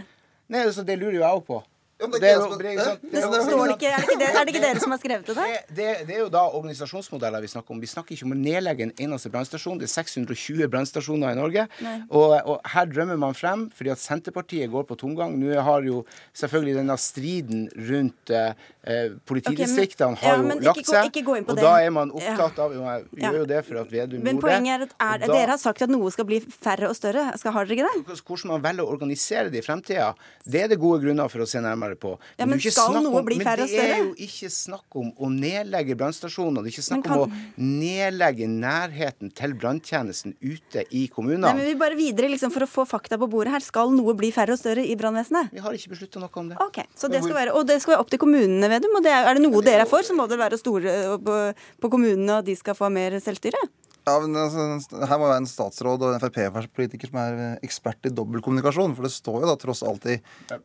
[0.50, 1.60] Nei, altså, Det lurer jo jeg òg på.
[2.00, 4.94] Ja, det, er, jo, det, er, det, ikke, er, det det, er det dere som
[4.94, 5.34] har skrevet det?
[5.36, 5.56] der?
[5.68, 7.80] Det, det, er jo da organisasjonsmodeller vi snakker om.
[7.82, 9.76] Vi snakker ikke om å nedlegge en eneste brannstasjon.
[9.82, 11.66] Det er 620 brannstasjoner i Norge.
[12.08, 15.36] Og, og, her drømmer man frem fordi at Senterpartiet går på tomgang.
[15.36, 16.00] Nå har jo
[16.40, 21.10] selvfølgelig denne striden rundt eh, politidistriktene okay, har jo ja, lagt seg.
[21.10, 23.60] Ikke gå, ikke gå og da er man opptatt av jo, Jeg gjør jo det
[23.66, 26.28] for at Vedum Men poenget er at er, da, dere har sagt at noe skal
[26.28, 27.28] bli færre og større.
[27.40, 28.20] Skal, har dere ikke det?
[28.24, 30.12] Hvordan man velger å organisere det i fremtida,
[30.48, 32.18] det er det gode grunner for å se nærmere nærmere på.
[32.38, 33.82] Ja, men skal noe bli færre og større?
[33.82, 36.62] Men det er jo ikke snakk om å nedlegge brannstasjoner.
[36.62, 37.18] Det er ikke snakk kan...
[37.18, 41.48] om å nedlegge nærheten til branntjenesten ute i kommunene.
[41.48, 43.64] Nei, men vi bare videre liksom, for å få fakta på bordet her.
[43.64, 45.52] Skal noe bli færre og større i brannvesenet?
[45.54, 46.60] Vi har ikke beslutta noe om det.
[46.62, 48.96] Ok, så det skal være, Og det skal være opp til kommunene, Vedum.
[48.98, 51.38] Og det er, er, det noe dere er for, så må det være store på,
[51.82, 53.60] på kommunene, og de skal få mer selvstyre?
[54.08, 58.08] Ja, men altså, Her må være en statsråd og en Frp-politiker som er eh, ekspert
[58.08, 58.94] i dobbeltkommunikasjon.
[58.96, 60.16] For det står jo da tross alt i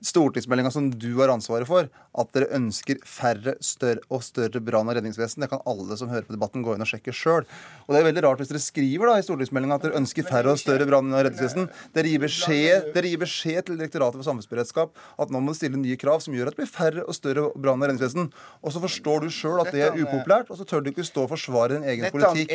[0.05, 4.97] stortingsmeldinga som du har ansvaret for, at dere ønsker færre større og større brann- og
[4.97, 5.43] redningsvesen.
[5.43, 7.43] Det kan alle som hører på debatten, gå inn og sjekke sjøl.
[7.85, 10.55] Og det er veldig rart hvis dere skriver da i stortingsmeldinga at dere ønsker færre
[10.55, 11.67] og større brann- og redningsvesen.
[11.95, 15.79] Dere gir, beskjed, dere gir beskjed til Direktoratet for samfunnsberedskap at nå må du stille
[15.81, 18.31] nye krav som gjør at det blir færre og større brann- og redningsvesen.
[18.63, 21.25] Og så forstår du sjøl at det er upopulært, og så tør du ikke stå
[21.27, 22.51] og forsvare din egen politikk.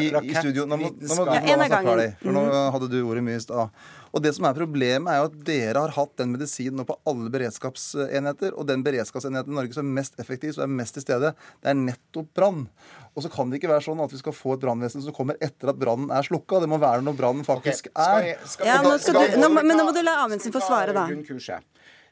[0.00, 0.64] Er i, studio.
[0.68, 2.56] Nå må, nå må du ja, ferdig, for nå mm.
[2.74, 3.80] hadde du ordet mye i stad.
[4.16, 6.96] Og det som er Problemet er jo at dere har hatt den medisinen nå på
[7.10, 8.54] alle beredskapsenheter.
[8.56, 11.72] Og den beredskapsenheten i Norge som er mest effektiv, som er mest til stede, det
[11.72, 12.64] er nettopp brann.
[13.12, 15.36] Og så kan det ikke være sånn at vi skal få et brannvesen som kommer
[15.44, 16.62] etter at brannen er slukka.
[16.64, 17.96] Det må være når brannen faktisk okay.
[17.96, 20.64] skal jeg, skal, ja, nå skal du, nå, Men nå må du la Amundsen få
[20.64, 21.08] svare, da.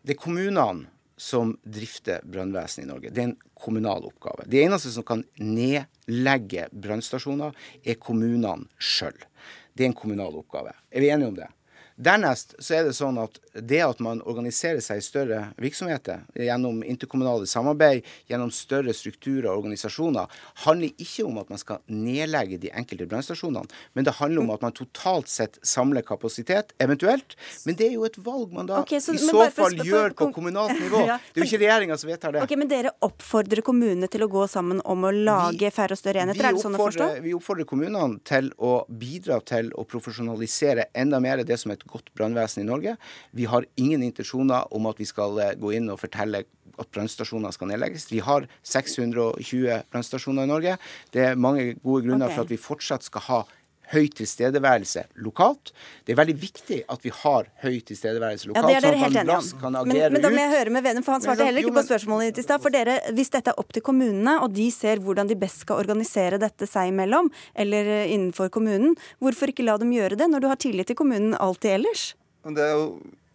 [0.04, 3.10] Det er kommunene som drifter brannvesenet i Norge.
[3.14, 4.46] Det er en kommunal oppgave.
[4.50, 9.16] Det eneste som kan nedlegge brannstasjoner, er kommunene sjøl.
[9.74, 10.74] Det er en kommunal oppgave.
[10.90, 11.50] Er vi enige om det?
[11.94, 16.80] Dernest så er det sånn at det at man organiserer seg i større virksomheter gjennom
[16.82, 20.30] interkommunale samarbeid, gjennom større strukturer og organisasjoner,
[20.64, 24.64] handler ikke om at man skal nedlegge de enkelte brannstasjonene, men det handler om at
[24.66, 27.36] man totalt sett samler kapasitet, eventuelt.
[27.68, 30.16] Men det er jo et valg man da okay, så, i så fall for, gjør
[30.18, 31.04] på kommunalt nivå.
[31.06, 32.42] ja, det er jo ikke regjeringa som vedtar det.
[32.42, 36.26] Ok, Men dere oppfordrer kommunene til å gå sammen om å lage færre og større
[36.26, 36.50] enheter?
[36.50, 37.10] Er det sånn å forstå?
[37.22, 41.83] Vi oppfordrer kommunene til å bidra til å profesjonalisere enda mer det som er et
[41.90, 42.96] godt brannvesen i Norge.
[43.32, 46.44] Vi har ingen intensjoner om at vi skal eh, gå inn og fortelle
[46.74, 48.08] at brannstasjoner skal nedlegges.
[48.10, 50.78] Vi har 620 brannstasjoner i Norge.
[51.14, 52.36] Det er mange gode grunner okay.
[52.36, 53.44] for at vi fortsatt skal ha
[53.94, 55.72] høy tilstedeværelse lokalt.
[56.04, 58.68] Det er veldig viktig at vi har høy tilstedeværelse lokalt.
[58.68, 59.78] Ja, det er dere helt enige om.
[59.88, 62.32] Men, men, da må jeg høre med Venum, for han svarte heller ikke på spørsmålet
[62.32, 62.62] ditt i stad.
[62.64, 65.82] For dere, hvis dette er opp til kommunene, og de ser hvordan de best skal
[65.82, 70.44] organisere dette seg imellom, eller eh, innenfor kommunen, hvorfor ikke la dem gjøre det, når
[70.44, 72.12] du har tillit til kommunen alltid ellers?
[72.44, 72.88] Det er jo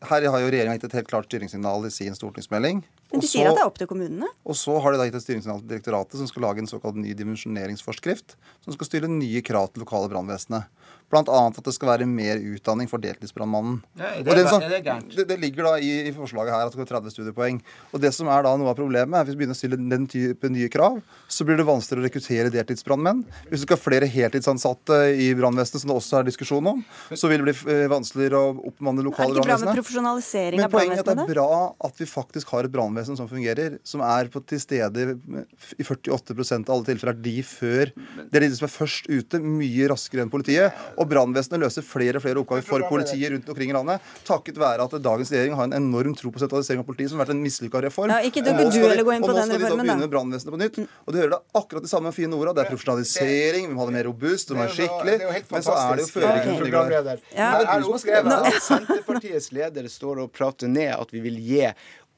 [0.07, 2.79] her har jo regjeringa gitt et helt klart styringssignal i sin stortingsmelding.
[3.09, 4.27] Men de sier at det er opp til kommunene?
[4.45, 6.99] Og så har de da gitt et styringssignal til direktoratet som skal lage en såkalt
[6.99, 10.69] ny dimensjoneringsforskrift, som skal styre nye krav til lokale brannvesenet.
[11.09, 11.39] Bl.a.
[11.49, 13.79] at det skal være mer utdanning for deltidsbrannmannen.
[13.99, 16.83] Ja, det, sånn, det, det, det, ligger da i, i, forslaget her at det skal
[16.85, 17.61] være 30 studiepoeng.
[17.93, 19.79] Og det som er da noe av problemet, er at hvis vi begynner å stille
[19.79, 23.23] den type nye krav, så blir det vanskeligere å rekruttere deltidsbrannmenn.
[23.49, 27.31] Hvis du skal ha flere heltidsansatte i brannvesenet, som det også er diskusjon om, så
[27.31, 29.49] vil det bli eh, vanskeligere å oppmanne lokale brannvesenet.
[29.49, 30.69] Er det ikke bra med profesjonalisering av brannvesenet?
[30.69, 33.79] Men poenget er at det er bra at vi faktisk har et brannvesen som fungerer,
[33.87, 35.09] som er på til stede
[35.79, 37.91] i 48% av alle tilfeller er de før
[38.29, 40.75] Det er de som er først ute, mye raskere enn politiet.
[40.99, 44.03] Og brannvesenet løser flere og flere oppgaver for politiet rundt omkring i landet.
[44.27, 47.27] Takket være at dagens regjering har en enorm tro på sentralisering av politiet, som har
[47.27, 48.11] vært en mislykka reform.
[48.11, 50.55] Ja, ikke du, og nå skal, de, og nå skal de da begynne med brannvesenet
[50.55, 50.81] på nytt.
[51.05, 52.55] Og du hører da akkurat de samme fine orda.
[52.57, 55.15] Det er profesjonalisering, vi må ha det mer robust, det må være skikkelig.
[55.53, 58.59] Men så er det jo føringen som ligger der.
[58.67, 61.63] Senterpartiets leder står og prater ned at vi vil gi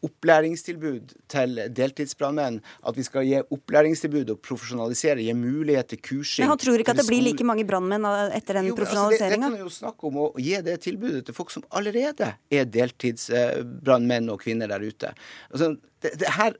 [0.05, 2.59] opplæringstilbud til deltidsbrannmenn.
[2.87, 6.45] At vi skal gi opplæringstilbud og profesjonalisere, gi mulighet til kursing.
[6.45, 9.51] Men han tror ikke at det blir like mange brannmenn etter den profesjonaliseringa?
[9.51, 12.33] Altså det, det kan jo snakke om å gi det tilbudet til folk som allerede
[12.49, 15.13] er deltidsbrannmenn og -kvinner der ute.
[15.51, 16.57] Altså, det, det her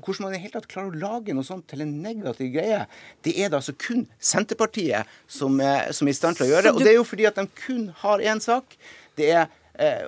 [0.00, 2.86] hvordan man i hele tatt klarer å lage noe sånt til en negativ greie,
[3.20, 6.72] det er det altså kun Senterpartiet som er, som er i stand til å gjøre.
[6.72, 8.78] Og det er jo fordi at de kun har én sak.
[9.18, 9.46] Det er Eh,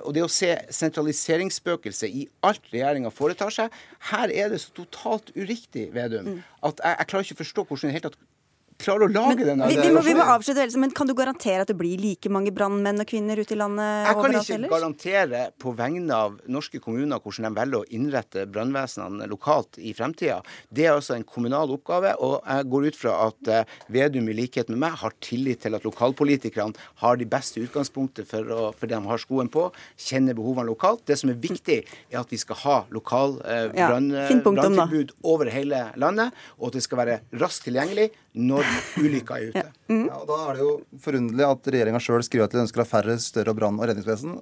[0.03, 3.73] og det å se sentraliseringsspøkelset i alt regjeringa foretar seg
[4.11, 6.43] Her er det så totalt uriktig, Vedum, mm.
[6.69, 8.21] at jeg, jeg klarer ikke å forstå hvordan det hele tatt
[8.83, 9.63] klarer å lage men, den.
[9.69, 12.53] Vi, vi, må, vi må avslutte, men Kan du garantere at det blir like mange
[12.55, 14.73] brannmenn og -kvinner ute i landet Jeg kan ikke ellers?
[14.73, 20.41] garantere på vegne av norske kommuner hvordan de velger å innrette brannvesenene lokalt i fremtida.
[20.69, 24.37] Det er altså en kommunal oppgave, og jeg går ut fra at uh, Vedum i
[24.37, 28.87] likhet med meg har tillit til at lokalpolitikerne har de beste utgangspunktet for, å, for
[28.87, 29.67] det de har skoen på,
[29.97, 31.05] kjenner behovene lokalt.
[31.07, 31.79] Det som er viktig,
[32.11, 36.85] er at vi skal ha lokal uh, branntilbud ja, over hele landet, og at det
[36.85, 38.65] skal være raskt tilgjengelig når
[38.99, 39.63] ulykka er ute.
[39.63, 39.71] Ja.
[39.91, 40.05] Mm.
[40.07, 40.71] Ja, og Da er det jo
[41.03, 44.37] forunderlig at regjeringa sjøl skriver at de ønsker å ha færre større brann- og redningsvesen.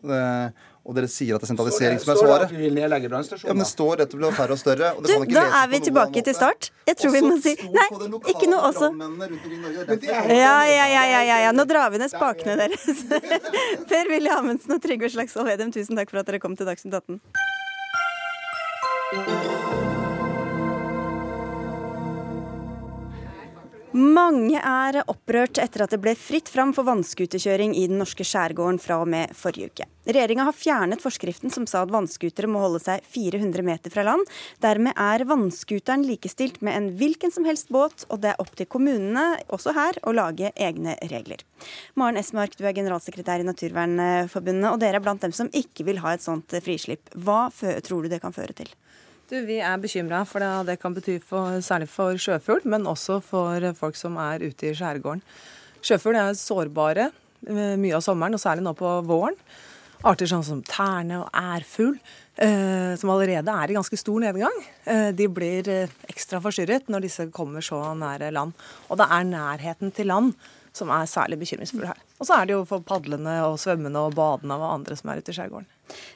[0.82, 2.46] og dere sier at det er sentralisering som er svaret.
[2.48, 3.50] At vi vil nedlegge brannstasjoner.
[3.52, 4.88] Ja, men det står rett og slett færre og større.
[4.98, 6.72] Og du, da er vi tilbake til start.
[6.90, 7.88] Jeg tror vi må si Nei,
[8.34, 8.90] ikke noe også.
[10.10, 13.06] Ja, ja, ja, ja, ja, Nå drar vi ned spakene deres.
[13.92, 16.98] per Willy Amundsen og Trygve Slagsvold Vedum, tusen takk for at dere kom til Dagsnytt
[17.04, 17.22] 18.
[23.92, 28.78] Mange er opprørt etter at det ble fritt fram for vannskuterkjøring i den norske skjærgården
[28.80, 29.88] fra og med forrige uke.
[30.08, 34.24] Regjeringa har fjernet forskriften som sa at vannskutere må holde seg 400 meter fra land.
[34.64, 38.70] Dermed er vannskuteren likestilt med en hvilken som helst båt, og det er opp til
[38.72, 41.44] kommunene, også her, å lage egne regler.
[42.00, 46.00] Maren Esmark, du er generalsekretær i Naturvernforbundet, og dere er blant dem som ikke vil
[46.06, 47.12] ha et sånt frislipp.
[47.12, 47.50] Hva
[47.84, 48.72] tror du det kan føre til?
[49.32, 53.22] Du, vi er bekymra for det det kan bety for, særlig for sjøfugl, men også
[53.24, 55.22] for folk som er ute i skjærgården.
[55.80, 57.06] Sjøfugl er sårbare
[57.48, 59.38] eh, mye av sommeren, og særlig nå på våren.
[60.04, 61.96] Arter sånn som terne og ærfugl,
[62.44, 67.08] eh, som allerede er i ganske stor nedgang, eh, de blir eh, ekstra forstyrret når
[67.08, 68.52] disse kommer så nære land.
[68.90, 70.36] Og det er nærheten til land
[70.76, 72.00] som er særlig bekymringsfulle her.
[72.20, 75.20] Og så er det jo for padlende og svømmende og badende og andre som er
[75.20, 75.68] ute i skjærgården.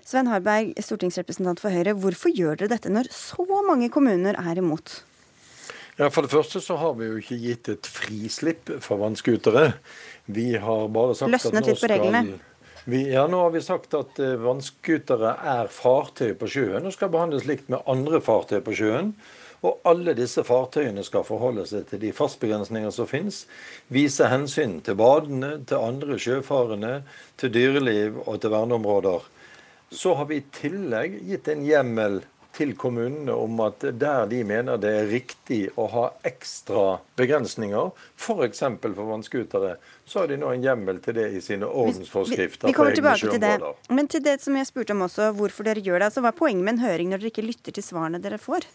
[0.07, 1.95] Sven Harberg, stortingsrepresentant for Høyre.
[1.99, 5.01] Hvorfor gjør dere dette når så mange kommuner er imot?
[5.95, 9.77] Ja, For det første så har vi jo ikke gitt et frislipp for vannskutere.
[10.27, 12.39] Vi har bare sagt Løsnet at nå skal reglene.
[12.85, 17.09] Vi, ja, nå har vi sagt at uh, vannskutere er fartøy på sjøen og skal
[17.13, 19.15] behandles likt med andre fartøy på sjøen.
[19.63, 23.45] Og alle disse fartøyene skal forholde seg til de fastbegrensninger som finnes.
[23.93, 26.99] Vise hensyn til badene, til andre sjøfarende,
[27.39, 29.31] til dyreliv og til verneområder.
[29.95, 32.23] Så har vi i tillegg gitt en hjemmel
[32.55, 38.61] til kommunene om at der de mener det er riktig å ha ekstra begrensninger, f.eks.
[38.61, 39.73] for, for vannskutere,
[40.07, 42.69] så har de nå en hjemmel til det i sine ordensforskrifter.
[42.69, 43.57] Vi, vi kommer tilbake til det.
[43.91, 46.11] Men til det som jeg spurte om også, hvorfor dere gjør det.
[46.11, 48.69] altså Hva er poenget med en høring når dere ikke lytter til svarene dere får?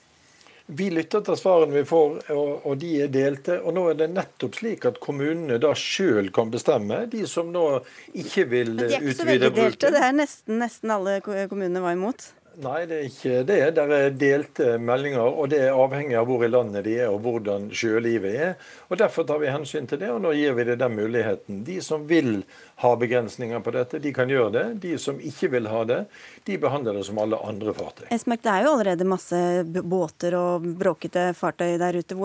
[0.70, 3.58] Vi lytter til svarene vi får, og, de er delte.
[3.64, 7.02] Og nå er det nettopp slik at kommunene da sjøl kan bestemme.
[7.10, 7.64] De som nå
[8.14, 8.90] ikke vil utvide bruken.
[8.90, 9.94] Men de er ikke så veldig delte.
[9.96, 12.30] Det er nesten, nesten alle kommunene var imot.
[12.60, 13.58] Nei, det er ikke det.
[13.76, 17.22] Det er delte meldinger, og det er avhengig av hvor i landet de er og
[17.24, 18.56] hvordan sjølivet er.
[18.90, 21.62] Og Derfor tar vi hensyn til det, og nå gir vi det den muligheten.
[21.64, 22.42] De som vil
[22.80, 24.64] ha begrensninger på dette, de kan gjøre det.
[24.82, 26.00] De som ikke vil ha det,
[26.48, 28.06] de behandler det som alle andre fartøy.
[28.14, 32.18] Esmek, det er jo allerede masse båter og bråkete fartøy der ute.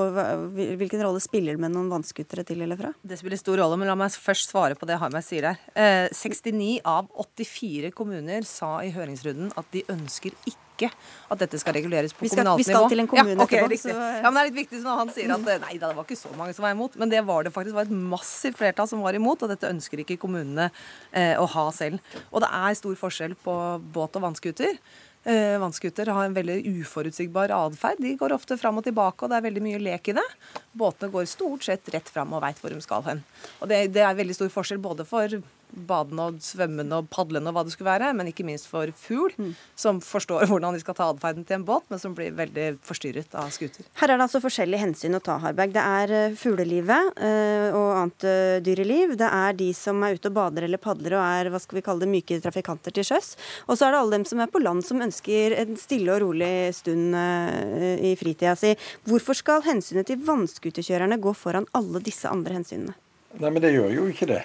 [0.79, 2.93] Hvilken rolle spiller det med noen vannskutere til eller fra?
[3.03, 6.11] Det spiller stor rolle, men la meg først svare på det Harmeis sier der.
[6.15, 10.31] 69 eh, av 84 kommuner sa i høringsrunden at de ønsker ønsker
[10.75, 12.67] ikke at dette skal reguleres på skal, kommunalt nivå.
[12.67, 13.95] Vi skal til en kommune ja, okay, etterpå.
[13.95, 15.65] Ja, men Det er litt viktig når han sier at mm.
[15.65, 16.99] nei da, det var ikke så mange som var imot.
[17.01, 17.73] Men det var det faktisk.
[17.73, 20.69] Det var et massivt flertall som var imot, og dette ønsker ikke kommunene
[21.15, 22.13] eh, å ha selv.
[22.29, 23.57] Og det er stor forskjell på
[23.95, 24.79] båt og vannskuter.
[25.25, 27.97] Eh, vannskuter har en veldig uforutsigbar atferd.
[27.97, 30.25] De går ofte fram og tilbake, og det er veldig mye lek i det.
[30.77, 33.23] Båtene går stort sett rett fram og veit hvor de skal hen.
[33.57, 35.39] Og det, det er veldig stor forskjell både for
[35.75, 39.33] badende og svømmende og padlende og hva det skulle være, men ikke minst for fugl,
[39.37, 39.51] mm.
[39.79, 43.35] som forstår hvordan de skal ta atferden til en båt, men som blir veldig forstyrret
[43.39, 43.87] av scooter.
[43.99, 45.73] Her er det altså forskjellige hensyn å ta, Harberg.
[45.75, 49.15] Det er eh, fuglelivet uh, og annet uh, dyreliv.
[49.19, 51.85] Det er de som er ute og bader eller padler og er hva skal vi
[51.85, 53.33] kalle det, myke trafikanter til sjøs.
[53.67, 56.23] Og så er det alle dem som er på land som ønsker en stille og
[56.25, 58.73] rolig stund i fritida si.
[59.07, 62.95] Hvorfor skal hensynet til vannskuterkjørerne gå foran alle disse andre hensynene?
[63.35, 64.43] Nei, men det gjør jo ikke det.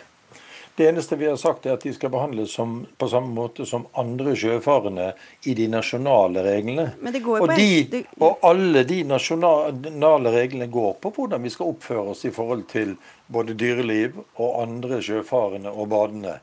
[0.80, 3.82] Det eneste vi har sagt, er at de skal behandles som, på samme måte som
[4.00, 5.10] andre sjøfarende
[5.44, 6.86] i de nasjonale reglene.
[7.04, 11.52] Men det går og, på de, og alle de nasjonale reglene går på hvordan vi
[11.52, 12.94] skal oppføre oss i forhold til
[13.28, 16.38] både dyreliv og andre sjøfarende og badende.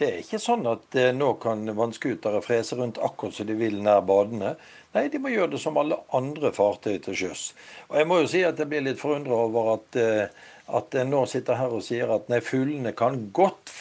[0.00, 3.76] Det er ikke sånn at eh, nå kan vannskutere frese rundt akkurat som de vil
[3.84, 4.54] nær badene.
[4.96, 7.44] Nei, de må gjøre det som alle andre fartøy til sjøs.
[7.90, 11.10] Og jeg må jo si at jeg blir litt forundra over at, eh, at en
[11.10, 13.72] nå sitter her og sier at nei, fuglene kan godt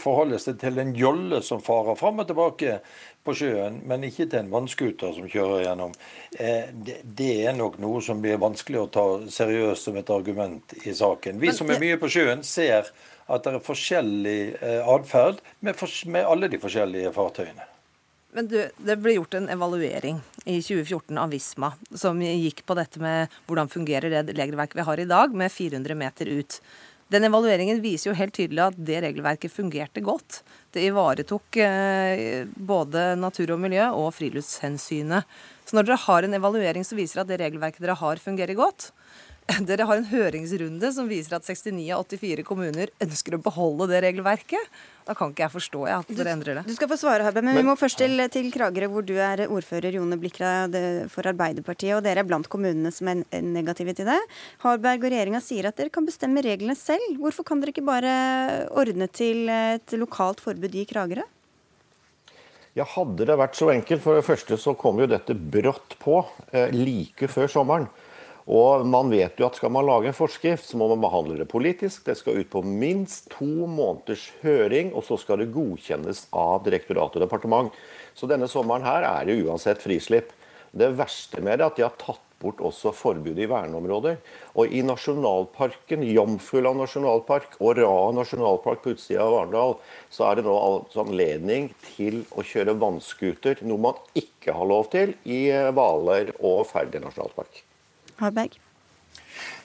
[0.00, 2.78] forholde seg til en jolle som farer fram og tilbake
[3.26, 5.92] på sjøen, men ikke til en vannskuter som kjører gjennom.
[6.38, 10.74] Eh, det, det er nok noe som blir vanskelig å ta seriøst som et argument
[10.80, 11.42] i saken.
[11.42, 12.88] Vi som er mye på sjøen, ser
[13.30, 17.68] at det er forskjellig eh, atferd med alle de forskjellige fartøyene.
[18.36, 23.02] Men du, det ble gjort en evaluering i 2014 av Visma som gikk på dette
[23.02, 26.60] med hvordan fungerer det regelverket vi har i dag, med 400 meter ut.
[27.10, 30.44] Den evalueringen viser jo helt tydelig at det regelverket fungerte godt.
[30.70, 35.26] Det ivaretok eh, både natur og miljø og friluftshensynet.
[35.66, 38.92] Så når dere har en evaluering som viser at det regelverket dere har, fungerer godt,
[39.68, 44.02] dere har en høringsrunde som viser at 69 av 84 kommuner ønsker å beholde det
[44.04, 44.78] regelverket.
[45.08, 46.64] Da kan ikke jeg forstå jeg, at dere endrer det.
[46.68, 49.46] Du skal få svare, Harberg, men, vi må først til, til Kragerø, hvor du er
[49.48, 50.52] ordfører Jone Blikra
[51.10, 54.20] for Arbeiderpartiet, og dere er blant kommunene som er negative til det.
[54.62, 57.18] Harberg og regjeringa sier at dere kan bestemme reglene selv.
[57.22, 58.14] Hvorfor kan dere ikke bare
[58.70, 61.26] ordne til et lokalt forbud i Kragerø?
[62.78, 64.02] Ja, Hadde det vært så enkelt.
[64.04, 66.20] For det første så kom jo dette brått på
[66.52, 67.88] eh, like før sommeren.
[68.48, 71.48] Og man vet jo at skal man lage en forskrift, så må man behandle det
[71.50, 72.06] politisk.
[72.06, 77.18] Det skal ut på minst to måneders høring, og så skal det godkjennes av direktorat
[77.18, 77.70] og departement.
[78.16, 80.32] Så denne sommeren her er det uansett frislipp.
[80.70, 84.16] Det verste med det er at de har tatt bort også forbudet i verneområder.
[84.56, 89.76] Og i nasjonalparken, Jomfruland nasjonalpark og Raa nasjonalpark på utsida av Arendal,
[90.08, 94.88] så er det nå altså anledning til å kjøre vannskuter, noe man ikke har lov
[94.94, 97.66] til i Hvaler og Færder nasjonalpark.
[98.20, 98.58] Harberg?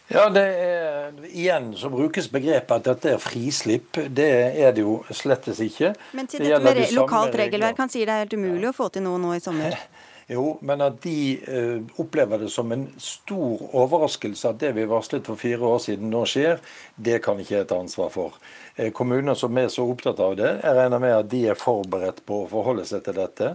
[0.07, 3.97] Ja, det er, Igjen så brukes begrepet at dette er frislipp.
[4.13, 5.95] Det er det jo slettes ikke.
[6.13, 8.75] Men til Det dette med de lokalt regelverk, han sier det er helt umulig å
[8.75, 9.79] få til noe nå i sommer.
[10.25, 15.27] Jo, men at de eh, opplever det som en stor overraskelse at det vi varslet
[15.29, 16.57] for fire år siden nå skjer,
[16.97, 18.39] det kan ikke jeg ta ansvar for.
[18.73, 22.23] Eh, kommuner som er så opptatt av det, jeg regner med at de er forberedt
[22.25, 23.51] på å forholde seg til dette.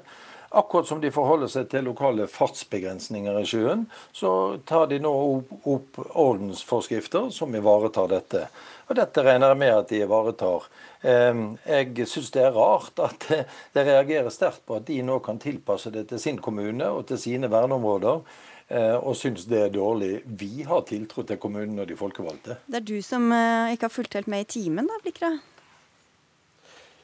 [0.50, 5.12] Akkurat som de forholder seg til lokale fartsbegrensninger i sjøen, så tar de nå
[5.62, 8.48] opp, ordensforskrifter som ivaretar dette.
[8.90, 10.66] Og dette regner jeg med at de ivaretar.
[11.06, 13.44] Jeg syns det er rart at det
[13.74, 17.20] det reagerer sterkt på at de nå kan tilpasse det til sin kommune og til
[17.20, 18.20] sine verneområder,
[18.68, 20.20] eh, og syns det er dårlig.
[20.26, 22.58] Vi har tiltro til kommunene og de folkevalgte.
[22.66, 25.32] Det er du som eh, ikke har fulgt helt med i timen, da, Blikra?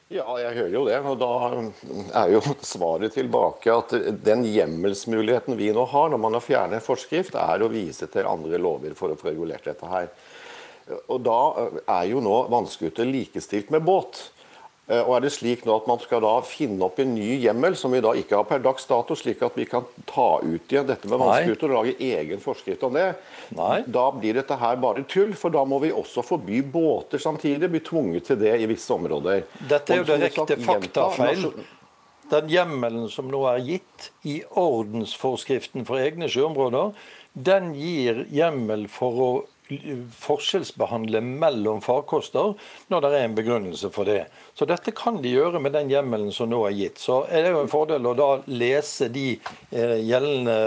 [0.07, 0.97] Ja, jeg hører jo det.
[1.03, 1.31] Og da
[2.21, 3.91] er jo svaret tilbake at
[4.23, 8.59] den hjemmelsmuligheten vi nå har når man har fjernet forskrift, er å vise til andre
[8.61, 10.07] lover for å få regulert dette her.
[11.11, 11.39] Og da
[11.99, 14.29] er jo nå vannskuter likestilt med båt.
[14.87, 17.75] Eh, Og er det slik nå at man skal da finne opp en ny hjemmel,
[17.75, 20.87] som vi da ikke har per dags dato, slik at vi kan ta ut igjen
[20.87, 23.09] dette med vannskuter og lage egen forskrift om det,
[23.57, 23.81] Nei.
[23.83, 25.33] da blir dette her bare tull.
[25.35, 29.43] For da må vi også forby båter samtidig, bli tvunget til det i visse områder.
[29.67, 31.49] Dette er jo det direkte faktafeil.
[32.31, 36.95] Den hjemmelen som nå er gitt i ordensforskriften for egne sjøområder,
[37.37, 39.29] den gir hjemmel for å
[39.67, 42.53] forskjellsbehandle mellom farkoster
[42.91, 44.25] når det er en begrunnelse for det.
[44.57, 47.01] Så dette kan de gjøre med den hjemmelen som nå er gitt.
[47.03, 50.57] Så er det jo en fordel å da lese de eh, gjeldende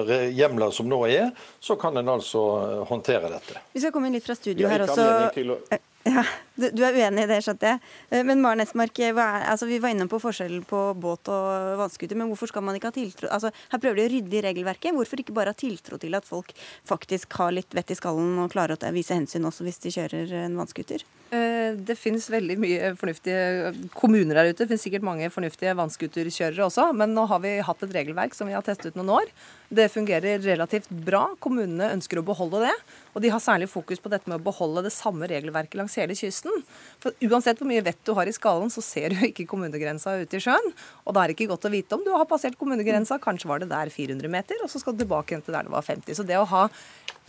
[0.00, 3.62] eh, hjemler som nå er, så kan en altså eh, håndtere dette.
[3.74, 5.80] Vi skal komme inn litt fra studio her også.
[6.10, 6.22] Ja,
[6.56, 7.80] du, du er uenig i det, skjønte jeg.
[8.10, 12.18] Eh, Men Maren Esmark, er, altså, vi var inne på forskjellen på båt og vannskuter,
[12.18, 14.96] men hvorfor skal man ikke ha tiltro altså, Her prøver de å rydde i regelverket.
[14.96, 16.52] Hvorfor ikke bare ha tiltro til at folk
[16.88, 20.34] faktisk har litt vett i skallen og klarer å vise hensyn også hvis de kjører
[20.46, 21.06] en vannskuter?
[21.30, 24.64] Eh, Det finnes veldig mye fornuftige kommuner der ute.
[24.64, 26.90] Det finnes sikkert mange fornuftige vannskuterkjørere også.
[26.96, 29.34] Men nå har vi hatt et regelverk som vi har testet ut noen år.
[29.70, 31.28] Det fungerer relativt bra.
[31.38, 32.72] Kommunene ønsker å beholde det.
[33.14, 36.16] Og de har særlig fokus på dette med å beholde det samme regelverket langs hele
[36.18, 36.64] kysten.
[36.98, 40.40] For uansett hvor mye vett du har i skallen, så ser du ikke kommunegrensa ute
[40.40, 40.72] i sjøen.
[41.06, 43.20] Og da er det ikke godt å vite om du har passert kommunegrensa.
[43.22, 45.76] Kanskje var det der 400 meter, og så skal du tilbake igjen til der det
[45.76, 46.18] var 50.
[46.18, 46.66] Så det å ha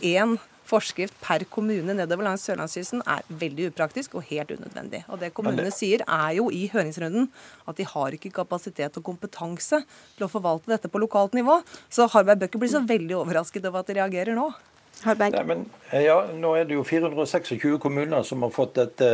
[0.02, 0.34] én
[0.72, 5.04] forskrift per kommune nedover langs sørlandskysten er veldig upraktisk og helt unødvendig.
[5.12, 7.28] Og det kommunene sier er jo i høringsrunden
[7.68, 9.82] at de har ikke kapasitet og kompetanse
[10.16, 11.60] til å forvalte dette på lokalt nivå.
[11.92, 14.50] Så Harberg bør ikke bli så veldig overrasket over at de reagerer nå.
[15.02, 15.34] Harberg?
[15.34, 15.64] Nei, men,
[16.04, 19.10] ja, nå er det jo 426 kommuner som har fått dette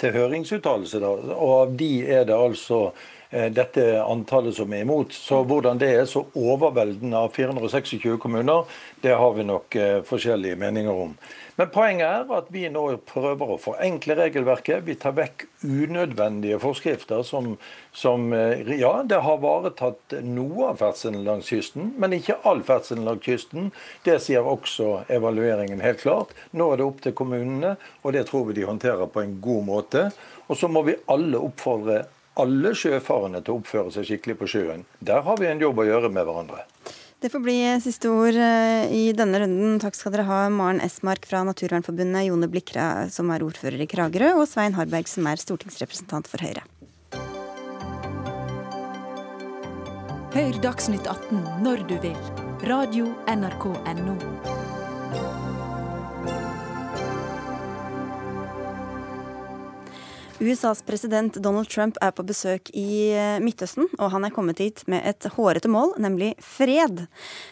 [0.00, 1.00] til høringsuttalelse.
[1.06, 5.12] Og av de er det altså eh, dette antallet som er imot.
[5.14, 8.64] Så hvordan det er så overveldende av 426 kommuner,
[9.00, 11.14] det har vi nok eh, forskjellige meninger om.
[11.60, 14.84] Men poenget er at vi nå prøver å forenkle regelverket.
[14.86, 17.50] Vi tar vekk unødvendige forskrifter som,
[17.92, 23.04] som eh, Ja, det har varetatt noe av ferdselen langs kysten, men ikke all ferdselen
[23.08, 23.70] langs kysten.
[24.06, 26.32] Det sier også evalueringen helt klart.
[26.56, 29.68] Nå er det opp til kommunene, og det tror vi de håndterer på en god
[29.68, 30.08] måte.
[30.48, 32.06] Og så må vi alle oppfordre
[32.42, 34.84] alle sjøfarende til å oppføre seg skikkelig på sjøen.
[34.98, 36.64] Der har vi en jobb å gjøre med hverandre.
[37.20, 39.76] Det får bli siste ord eh, i denne runden.
[39.82, 44.32] Takk skal dere ha, Maren Esmark fra Naturvernforbundet, Jone Blikra som er ordfører i Kragerø,
[44.40, 46.64] og Svein Harberg som er stortingsrepresentant for Høyre.
[50.30, 52.16] Hør Dagsnytt 18 når du vil.
[52.70, 54.59] Radio NRK Radio.nrk.no.
[60.40, 64.80] USAs president Donald Trump er på besøk i eh, Midtøsten, og han er kommet hit
[64.88, 67.02] med et hårete mål, nemlig fred.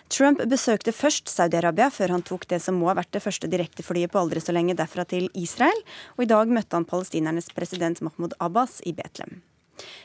[0.08, 4.14] Trump besøkte først Saudi-Arabia, før han tok det som må ha vært det første direkteflyet
[4.14, 5.76] på aldri så lenge derfra til Israel,
[6.16, 9.42] og i dag møtte han palestinernes president Mahmoud Abbas i Betlehem.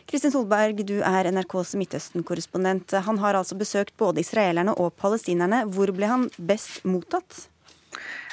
[0.10, 2.98] Kristin Solberg, du er NRKs Midtøsten-korrespondent.
[3.08, 5.64] Han har altså besøkt både israelerne og palestinerne.
[5.72, 7.48] Hvor ble han best mottatt?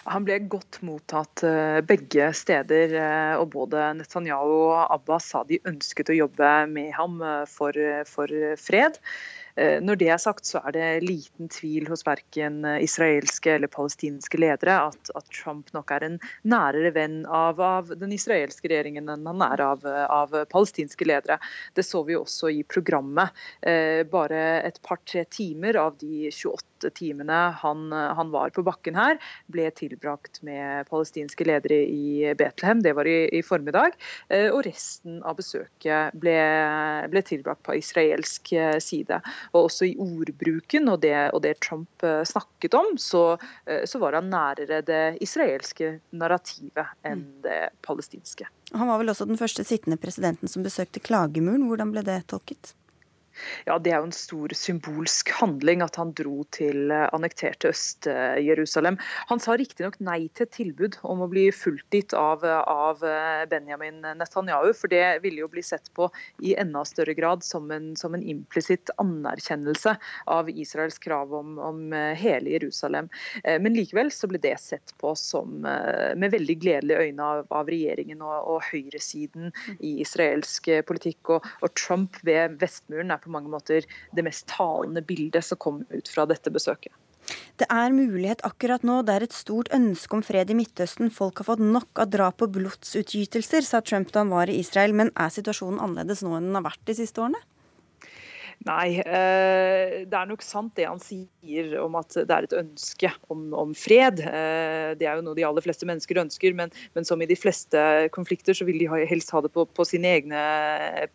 [0.08, 2.94] Han ble godt mottatt eh, begge steder.
[2.96, 7.76] Eh, og Både Netanyahu og Abbas sa de ønsket å jobbe med ham eh, for,
[8.08, 9.00] for fred.
[9.60, 14.76] Når det er sagt, så er det liten tvil hos verken israelske eller palestinske ledere
[14.86, 16.16] at, at Trump nok er en
[16.48, 21.36] nærere venn av, av, den israelske regjeringen enn han er av, av, palestinske ledere.
[21.76, 23.36] Det så vi også i programmet.
[23.60, 24.40] Eh, bare
[24.70, 29.18] et par-tre timer av de 28 timene han, han, var på bakken her,
[29.52, 32.82] ble tilbrakt med palestinske ledere i Betlehem.
[32.82, 33.98] Det var i, i formiddag.
[34.28, 36.38] Eh, og resten av besøket ble,
[37.12, 39.20] ble tilbrakt på israelsk side.
[39.52, 43.24] Og også i ordbruken og det, og det Trump eh, snakket om, så,
[43.66, 47.38] eh, så, var han nærere det israelske narrativet enn mm.
[47.44, 48.48] det palestinske.
[48.72, 51.66] Han var vel også den første sittende presidenten som besøkte klagemuren.
[51.68, 52.74] Hvordan ble det tolket?
[53.66, 58.98] Ja, Det er jo en stor symbolsk handling at han dro til eh, annekterte Øst-Jerusalem.
[59.30, 63.44] Han sa riktignok nei til et tilbud om å bli fulgt dit av, av, eh,
[63.50, 66.10] Benjamin Netanyahu, for det ville jo bli sett på
[66.44, 69.96] i enda større grad som en, en implisitt anerkjennelse
[70.30, 73.08] av Israels krav om, om, eh, hele Jerusalem.
[73.44, 78.22] Men likevel så ble det sett på som med veldig gledelige øyne av, av regjeringen
[78.24, 81.32] og, og høyresiden i israelsk politikk.
[81.36, 85.84] Og, og Trump ved Vestmuren er på mange måter det mest talende bildet som kom
[85.90, 86.92] ut fra dette besøket.
[87.60, 89.00] Det er mulighet akkurat nå.
[89.06, 91.12] Det er et stort ønske om fred i Midtøsten.
[91.14, 94.96] Folk har fått nok av drap og blodsutgytelser, sa Trump da han var i Israel.
[94.96, 97.42] Men er situasjonen annerledes nå enn den har vært de siste årene?
[98.68, 103.08] Nei, eh, det er nok sant det han sier om at det er et ønske
[103.32, 104.20] om, om fred.
[104.20, 107.38] Eh, det er jo noe de aller fleste mennesker ønsker, men, men, som i de
[107.40, 107.80] fleste
[108.12, 110.42] konflikter så vil de helst ha det på, på sine egne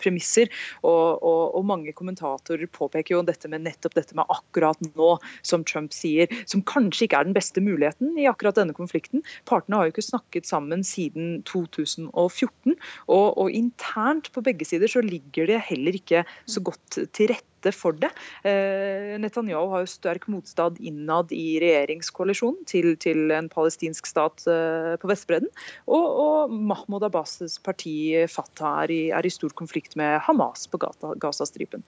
[0.02, 0.50] premisser.
[0.82, 5.12] Og, og, og, mange kommentatorer påpeker jo dette med nettopp dette med akkurat nå,
[5.46, 9.22] som Trump sier, som kanskje ikke er den beste muligheten i akkurat denne konflikten.
[9.46, 12.74] Partene har jo ikke snakket sammen siden 2014,
[13.06, 17.35] og, og internt på begge sider så ligger det heller ikke så godt til rette
[17.36, 17.55] です。
[17.66, 18.12] Rette for det.
[18.44, 24.96] Eh, Netanyahu har jo sterk motstand innad i regjeringskoalisjonen til, til en palestinsk stat eh,
[25.02, 25.50] på Vestbredden.
[25.88, 30.80] Og, og Mahmoud Abbas' parti Fatah er i, er i, stor konflikt med Hamas på
[31.20, 31.84] Gazastripen.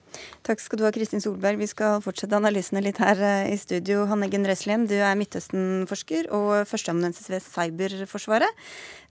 [0.46, 1.60] Takk skal du ha, Kristin Solberg.
[1.60, 4.06] Vi skal fortsette analysene litt her eh, i studio.
[4.10, 8.66] Hanne Gunn Reslien, du er Midtøsten-forsker og førsteamanuensis ved Cyberforsvaret.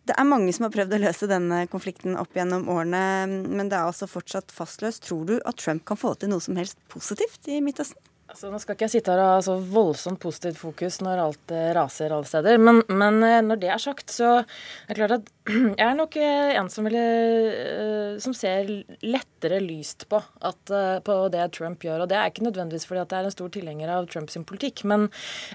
[0.07, 3.75] Det er mange som har prøvd å løse denne konflikten opp gjennom årene, men det
[3.75, 5.03] er altså fortsatt fastløst.
[5.03, 8.01] Tror du at Trump kan få til noe som helst positivt i Midtøsten?
[8.27, 11.53] Altså, nå skal ikke jeg sitte her og ha så voldsomt positivt fokus når alt
[11.55, 15.15] eh, raser alle steder, men, men, eh, når det er sagt, så er det klart
[15.15, 18.69] at jeg er nok eh, en som, ville, som ser
[19.05, 20.73] lettere lyst på, at,
[21.05, 22.03] på, det Trump gjør.
[22.03, 24.83] Og det er ikke nødvendigvis fordi at jeg er en stor tilhenger av Trumps politikk,
[24.89, 25.07] men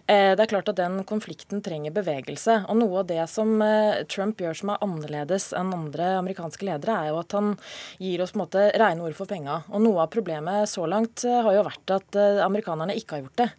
[0.09, 2.57] det er klart at den konflikten trenger bevegelse.
[2.73, 3.53] Og noe av det som
[4.11, 7.53] Trump gjør som er annerledes enn andre amerikanske ledere, er jo at han
[8.03, 9.61] gir oss på en måte rene ord for penga.
[9.71, 13.51] Og noe av problemet så langt har jo vært at amerikanerne ikke har gjort det.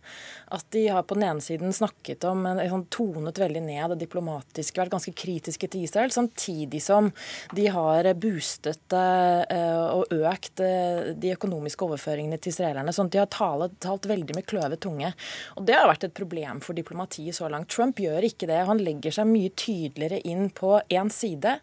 [0.54, 4.04] At de har på den ene siden snakket om, en, sånn, tonet veldig ned det
[4.04, 6.12] diplomatiske, vært ganske kritiske til Israel.
[6.14, 7.10] samtidig som
[7.56, 12.94] de har boostet og økt de økonomiske overføringene til israelerne.
[12.94, 15.14] sånn at de har talt, talt veldig med kløvet tunge.
[15.58, 17.70] Og Det har vært et problem for diplomatiet så langt.
[17.70, 18.66] Trump gjør ikke det.
[18.68, 21.58] Han legger seg mye tydeligere inn på én side.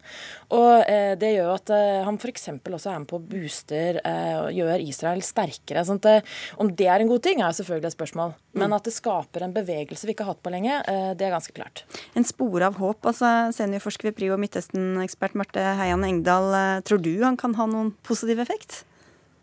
[0.51, 0.83] Og
[1.21, 1.71] det gjør at
[2.05, 2.49] han f.eks.
[2.59, 5.85] også er med på å booster og gjør Israel sterkere.
[5.85, 6.27] sånn at
[6.57, 8.35] Om det er en god ting, er selvfølgelig et spørsmål.
[8.57, 8.80] Men mm.
[8.81, 10.81] At det skaper en bevegelse vi ikke har hatt på lenge,
[11.15, 11.85] det er ganske klart.
[12.17, 16.49] En spore av håp, altså seniorforsker ved PRIO Midtøsten-ekspert Marte Heian Engdahl.
[16.87, 18.81] Tror du han kan ha noen positiv effekt?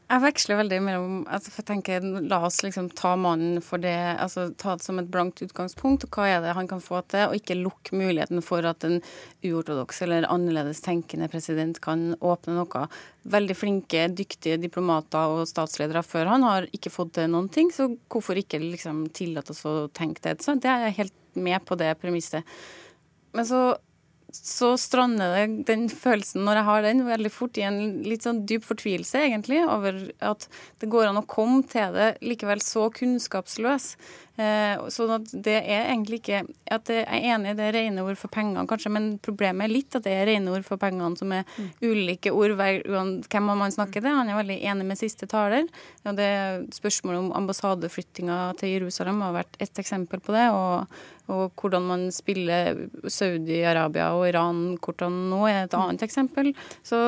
[0.09, 3.93] Jeg veksler veldig mellom altså for jeg tenker, La oss liksom ta mannen for det,
[4.17, 6.07] altså ta det som et blankt utgangspunkt.
[6.07, 7.27] og Hva er det han kan få til?
[7.29, 9.03] Og ikke lukke muligheten for at en
[9.45, 12.87] uortodoks eller annerledes tenkende president kan åpne noe.
[13.29, 17.91] Veldig flinke, dyktige diplomater og statsledere før han har ikke fått til noen ting, så
[18.09, 20.39] hvorfor ikke liksom tillate oss å tenke det?
[20.41, 22.49] Så det er jeg helt med på det premisset.
[23.37, 23.61] Men så
[24.33, 28.43] så strander det den følelsen, når jeg har den, veldig fort i en litt sånn
[28.49, 30.49] dyp fortvilelse, egentlig, over at
[30.83, 33.95] det går an å komme til det likevel så kunnskapsløs.
[34.39, 38.19] Eh, sånn at det er egentlig ikke at Jeg er enig i det rene ord
[38.21, 41.33] for pengene, kanskje, men problemet er litt at det er rene ord for pengene som
[41.35, 41.69] er mm.
[41.83, 44.15] ulike ord hvem man snakker til.
[44.15, 45.67] Han er veldig enig med siste taler.
[46.05, 46.31] og det
[46.77, 50.49] Spørsmålet om ambassadeflyttinga til Jerusalem har vært ett eksempel på det.
[50.55, 50.87] og
[51.29, 56.55] og hvordan man spiller Saudi-Arabia og Iran hvordan nå, er et annet eksempel.
[56.87, 56.99] Så,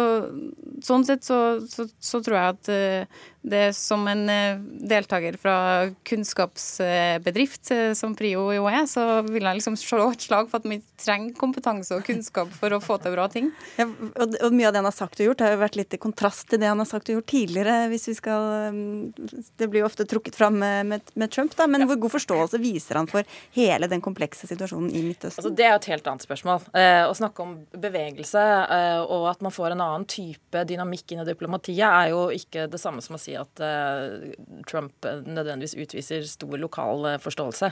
[0.84, 5.88] sånn sett så, så, så, tror jeg at eh, det som en eh, deltaker fra
[6.04, 10.68] kunnskapsbedrift, eh, som Prio jo er, så vil jeg liksom slå et slag for at
[10.68, 13.48] vi trenger kompetanse og kunnskap for å få til bra ting.
[13.80, 15.96] Ja, og, og, mye av det han har sagt og gjort, har jo vært litt
[15.96, 17.78] i kontrast til det han har sagt og gjort tidligere.
[17.88, 21.66] hvis vi skal, mm, Det blir jo ofte trukket fram med, med, med Trump, da,
[21.70, 23.24] men hvor god forståelse viser han for
[23.56, 25.40] hele den komplekse situasjonen i Midtøsten?
[25.40, 26.68] Altså, det er jo et helt annet spørsmål.
[26.76, 31.24] Eh, å snakke om bevegelse eh, og at man får en annen type dynamikk inn
[31.24, 35.76] i diplomatiet, er jo ikke det samme som å si si at uh, Trump nødvendigvis
[35.78, 37.70] utviser stor lokal uh, forståelse.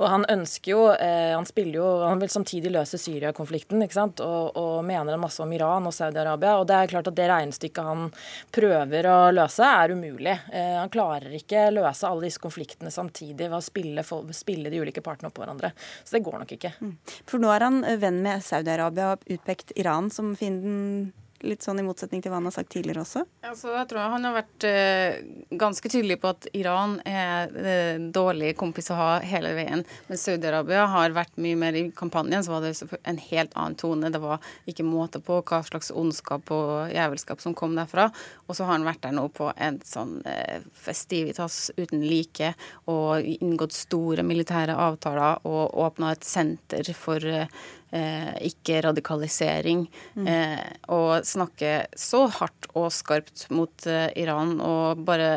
[0.00, 4.22] Og han ønsker jo uh, Han spiller jo Han vil samtidig løse Syria-konflikten ikke sant?
[4.24, 6.56] Og, og, mener en masse om Iran og Saudi-Arabia.
[6.60, 8.08] Og det er klart at det regnestykket han
[8.52, 10.34] prøver å løse, er umulig.
[10.50, 15.04] han klarer ikke løse alle disse konfliktene samtidig ved å spille, for, spille de ulike
[15.04, 15.72] partene opp på hverandre.
[16.02, 16.72] Så det går nok ikke.
[16.80, 16.94] Mm.
[17.28, 21.12] For nå er han venn med Saudi-Arabia og utpekt Iran som fienden
[21.46, 23.22] Litt sånn i motsetning til hva han har sagt tidligere også?
[23.48, 25.20] Altså, jeg tror Han har vært eh,
[25.60, 29.84] ganske tydelig på at Iran er eh, dårlig kompis å ha hele veien.
[30.10, 34.12] Men Saudi-Arabia har vært mye mer i kampanjen, så var det en helt annen tone.
[34.12, 38.10] Det var ikke måte på hva slags ondskap og jævelskap som kom derfra.
[38.46, 42.52] Og så har han vært der nå på en sånn eh, festivitas uten like
[42.90, 47.48] og inngått store militære avtaler og åpna et senter for eh,
[47.90, 49.86] ikke-radikalisering.
[50.14, 50.28] Mm.
[50.30, 55.32] Eh, og snakke så hardt og skarpt mot eh, Iran og bare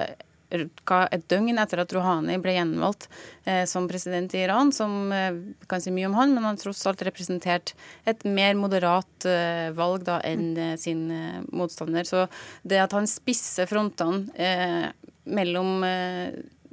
[0.53, 3.07] et døgn etter at Rouhani ble gjenvalgt
[3.49, 5.39] eh, som president i Iran, som eh,
[5.69, 7.73] kan si mye om han, men han tross alt representerte
[8.05, 10.61] et mer moderat eh, valg da enn mm.
[10.67, 12.05] eh, sin eh, motstander.
[12.05, 12.27] Så
[12.61, 14.91] det at han spisser frontene eh,
[15.23, 15.81] mellom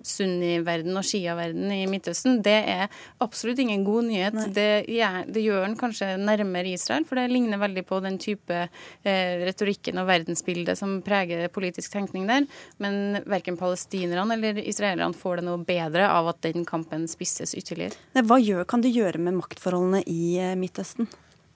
[0.07, 4.39] sunni-verden og shia-verden i Midtøsten, det er absolutt ingen god nyhet.
[4.55, 8.59] Det, ja, det, gjør den kanskje nærmere Israel, for det ligner veldig på den type
[8.67, 12.47] eh, retorikken og verdensbildet som preger politisk tenkning der.
[12.83, 17.99] Men verken palestinerne eller israelerne får det noe bedre av at den kampen spisses ytterligere.
[18.21, 21.11] Hva gjør, kan det gjøre med maktforholdene i eh, Midtøsten?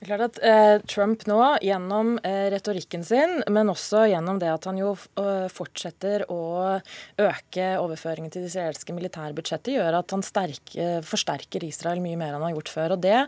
[0.05, 4.51] Det er klart at eh, Trump nå, gjennom eh, retorikken sin, men også gjennom det
[4.53, 6.41] at han jo eh, fortsetter å
[7.25, 12.35] øke overføringen til det israelske militærbudsjettet, gjør at han sterk, eh, forsterker Israel mye mer
[12.35, 12.95] enn han har gjort før.
[12.99, 13.23] Og Det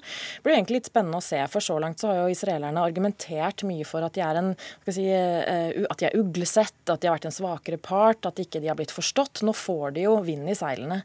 [0.45, 3.89] blir egentlig litt spennende å se, for så langt så har jo israelerne argumentert mye
[3.89, 4.53] for at de er en,
[4.85, 8.61] si, eh, at de er uglesett, at de har vært en svakere part, at ikke
[8.61, 9.47] de har blitt forstått.
[9.49, 11.01] Nå får de jo vind i seilene.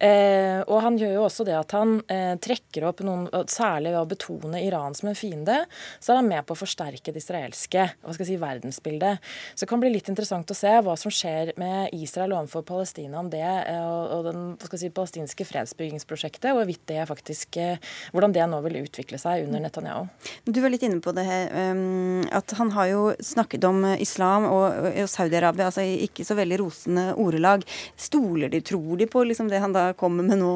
[0.00, 1.98] Eh, og han gjør jo også det at han
[2.40, 5.58] trekker opp noen, særlig ved å betone Iran en fiende,
[6.00, 9.30] så er han med på å forsterke det israelske hva skal jeg si, verdensbildet.
[9.54, 13.20] Så det kan bli litt interessant å se hva som skjer med Israel overfor Palestina
[13.20, 17.78] om det, eh, og den hva skal jeg si, palestinske fredsbyggingsprosjektet, og det faktisk, eh,
[18.12, 20.08] hvordan det nå vil utvikle seg under Netanyahu.
[20.44, 24.46] Du var litt inne på det her, um, at han har jo snakket om islam
[24.48, 27.64] og, Saudi-Arabia, altså ikke så veldig rosende ordelag.
[27.96, 30.54] Stoler de, tror de på liksom det han da kommer med nå,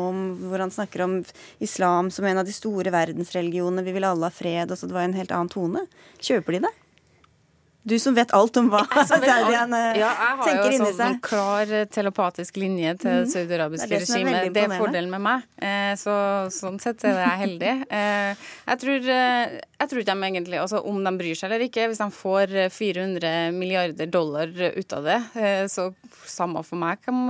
[0.49, 1.17] hvor han snakker om
[1.65, 4.97] islam som en av de store verdensreligionene, vi vil alle ha fred, og Altså det
[4.97, 5.87] var en helt annen tone.
[6.21, 6.73] Kjøper de det?
[7.85, 8.81] Du som vet alt om hva
[9.11, 14.49] Saudiene ja, jeg har jo inni sånn klar eh, telepatisk linje til det saudiarabiske regimet.
[14.55, 15.45] Det er fordelen med meg.
[15.61, 16.15] Eh, så
[16.53, 17.75] sånn sett er jeg heldig.
[17.95, 18.33] Eh,
[18.65, 22.07] jeg, tror, jeg tror de egentlig Altså om de bryr seg eller ikke, hvis de
[22.17, 25.19] får eh, 400 milliarder dollar ut av det,
[25.71, 25.87] så
[26.27, 27.29] samme for meg om,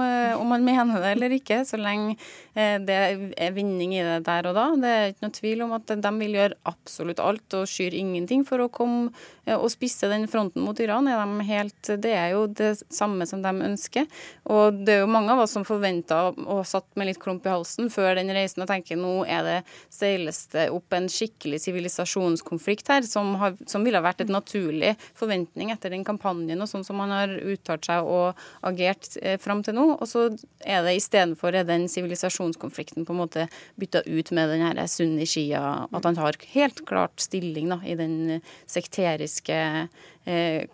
[0.48, 2.14] man mener det eller ikke, så lenge
[2.54, 4.66] det er vinning i det der og da.
[4.80, 8.46] Det er ikke noe tvil om at de vil gjøre absolutt alt og skyr ingenting
[8.46, 9.10] for å komme
[9.58, 11.08] og spisse den fronten mot Iran.
[11.08, 14.08] Er de helt, det er jo det samme som de ønsker.
[14.50, 17.52] Og det er jo mange av oss som forventa og satt med litt klump i
[17.52, 19.56] halsen før den reisen og tenker nå er det
[19.92, 25.72] seiles det opp en skikkelig sivilisasjonskonflikt her, som, har, som ville vært et naturlig forventning
[25.74, 29.78] etter den kampanjen og sånn som man har uttalt seg og agert eh, fram til
[29.78, 29.86] nå.
[29.98, 30.26] Og så
[30.64, 33.48] er det istedenfor den sivilisasjonskonflikten på en måte
[33.80, 38.40] bytta ut med den her sunni-shia, at han har helt klart stilling da, i den
[38.70, 39.88] sekteriske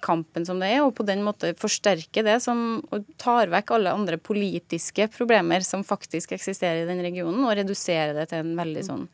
[0.00, 2.78] kampen som det er, og på den måte forsterke det som
[3.18, 8.28] tar vekk alle andre politiske problemer som faktisk eksisterer i den regionen, og redusere det
[8.30, 9.08] til en veldig sånn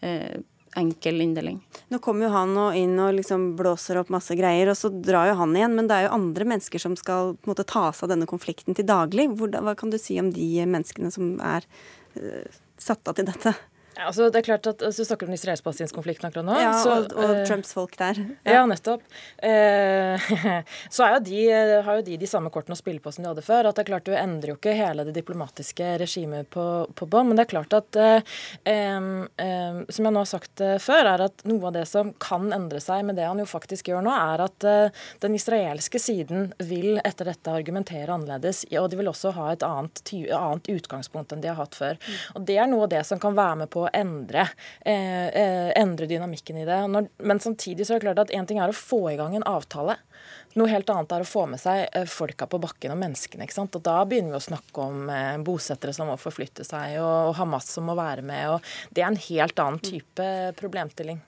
[0.00, 0.40] eh,
[0.80, 1.60] enkel inndeling.
[1.92, 5.28] Nå kommer jo han og inn og liksom blåser opp masse greier, og så drar
[5.28, 5.76] jo han igjen.
[5.76, 8.28] Men det er jo andre mennesker som skal på en måte ta seg av denne
[8.30, 9.28] konflikten til daglig.
[9.36, 11.68] Hvordan, hva kan du si om de menneskene som er
[12.16, 12.48] eh,
[12.80, 13.54] satt av til dette?
[13.96, 16.56] Ja, altså det er klart at altså, Du snakker om israelsk-palestinsk-konflikten akkurat nå.
[16.60, 18.20] Ja, så, og, og uh, Trumps folk der.
[18.54, 19.04] Ja, nettopp.
[19.42, 20.32] Uh,
[20.94, 21.40] så er jo de,
[21.86, 23.68] har jo de de samme kortene å spille på som de hadde før.
[23.68, 27.30] at det er klart Du endrer jo ikke hele det diplomatiske regimet på, på bånn.
[27.30, 28.34] Men det er klart at uh,
[28.68, 32.12] um, um, Som jeg nå har sagt eh, før, er at noe av det som
[32.22, 36.00] kan endre seg med det han jo faktisk gjør nå, er at eh, den israelske
[36.02, 38.64] siden vil etter dette argumentere annerledes.
[38.78, 40.02] Og de vil også ha et annet,
[40.36, 42.00] annet utgangspunkt enn de har hatt før.
[42.36, 44.46] Og Det er noe av det som kan være med på å endre,
[44.84, 46.78] eh, eh, endre dynamikken i det.
[46.92, 49.36] Når, men samtidig så er det klart at én ting er å få i gang
[49.36, 49.98] en avtale.
[50.58, 53.46] Noe helt annet er å få med seg eh, folka på bakken og menneskene.
[53.46, 53.78] ikke sant?
[53.78, 57.36] Og Da begynner vi å snakke om eh, bosettere som må forflytte seg, og, og
[57.40, 58.56] Hamas som må være med.
[58.56, 61.22] og Det er en helt annen type problemstilling.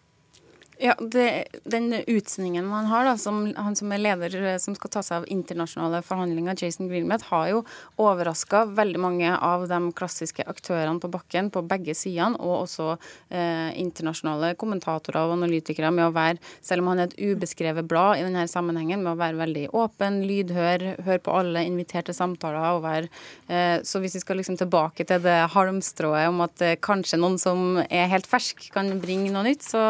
[0.79, 4.91] Ja, det, Den utsendingen man har, da, som, han som er leder eh, som skal
[4.91, 7.61] ta seg av internasjonale forhandlinger, Jason Greenmet, har jo
[8.03, 12.89] overraska veldig mange av de klassiske aktørene på bakken på begge sidene, og også
[13.31, 18.19] eh, internasjonale kommentatorer og analytikere med å være, selv om han er et ubeskrevet blad
[18.19, 22.83] i denne sammenhengen, med å være veldig åpen, lydhør, høre på alle inviterte samtaler og
[22.85, 23.07] være
[23.47, 27.39] eh, Så hvis vi skal liksom tilbake til det halmstrået om at eh, kanskje noen
[27.39, 29.85] som er helt fersk, kan bringe noe nytt, så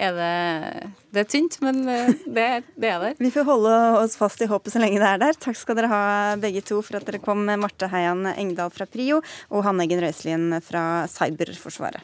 [0.00, 0.21] er det
[1.12, 2.46] det er tynt, men eh, det,
[2.76, 3.18] det er der.
[3.20, 5.38] Vi får holde oss fast i håpet så lenge det er der.
[5.38, 6.02] Takk skal dere ha
[6.40, 9.20] begge to for at dere kom, Marte Heian Engdahl fra Prio
[9.50, 12.02] og Hanne Eggen Røiselien fra Cyberforsvaret.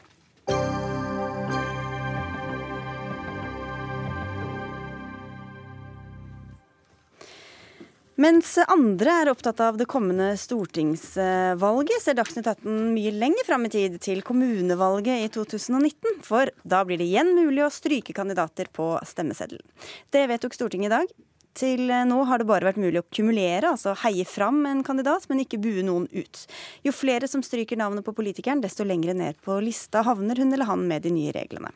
[8.19, 13.71] Mens andre er opptatt av det kommende stortingsvalget, ser Dagsnytt 18 mye lenger fram i
[13.71, 16.19] tid, til kommunevalget i 2019.
[16.27, 19.63] For da blir det igjen mulig å stryke kandidater på stemmeseddelen.
[20.11, 21.15] Det vedtok Stortinget i dag.
[21.57, 25.41] Til nå har det bare vært mulig å kumulere, altså heie fram en kandidat, men
[25.43, 26.43] ikke bue noen ut.
[26.85, 30.69] Jo flere som stryker navnet på politikeren, desto lengre ned på lista havner hun eller
[30.69, 31.73] han med de nye reglene.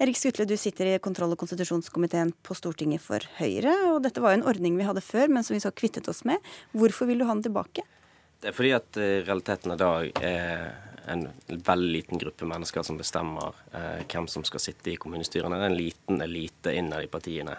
[0.00, 3.76] Erik Skutle, du sitter i kontroll- og konstitusjonskomiteen på Stortinget for Høyre.
[3.92, 6.24] og Dette var jo en ordning vi hadde før, men som vi så kvittet oss
[6.24, 6.40] med.
[6.72, 7.84] Hvorfor vil du ha den tilbake?
[8.40, 10.70] Det er fordi at eh, realiteten i dag er
[11.10, 15.58] en veldig liten gruppe mennesker som bestemmer eh, hvem som skal sitte i kommunestyrene.
[15.58, 17.56] Det er en liten elite innad i partiene.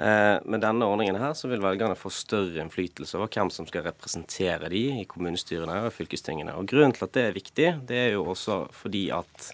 [0.00, 3.84] Eh, med denne ordningen her så vil velgerne få større innflytelse over hvem som skal
[3.84, 6.54] representere de i kommunestyrene og fylkestingene.
[6.56, 9.50] Og Grunnen til at det er viktig, det er jo også fordi at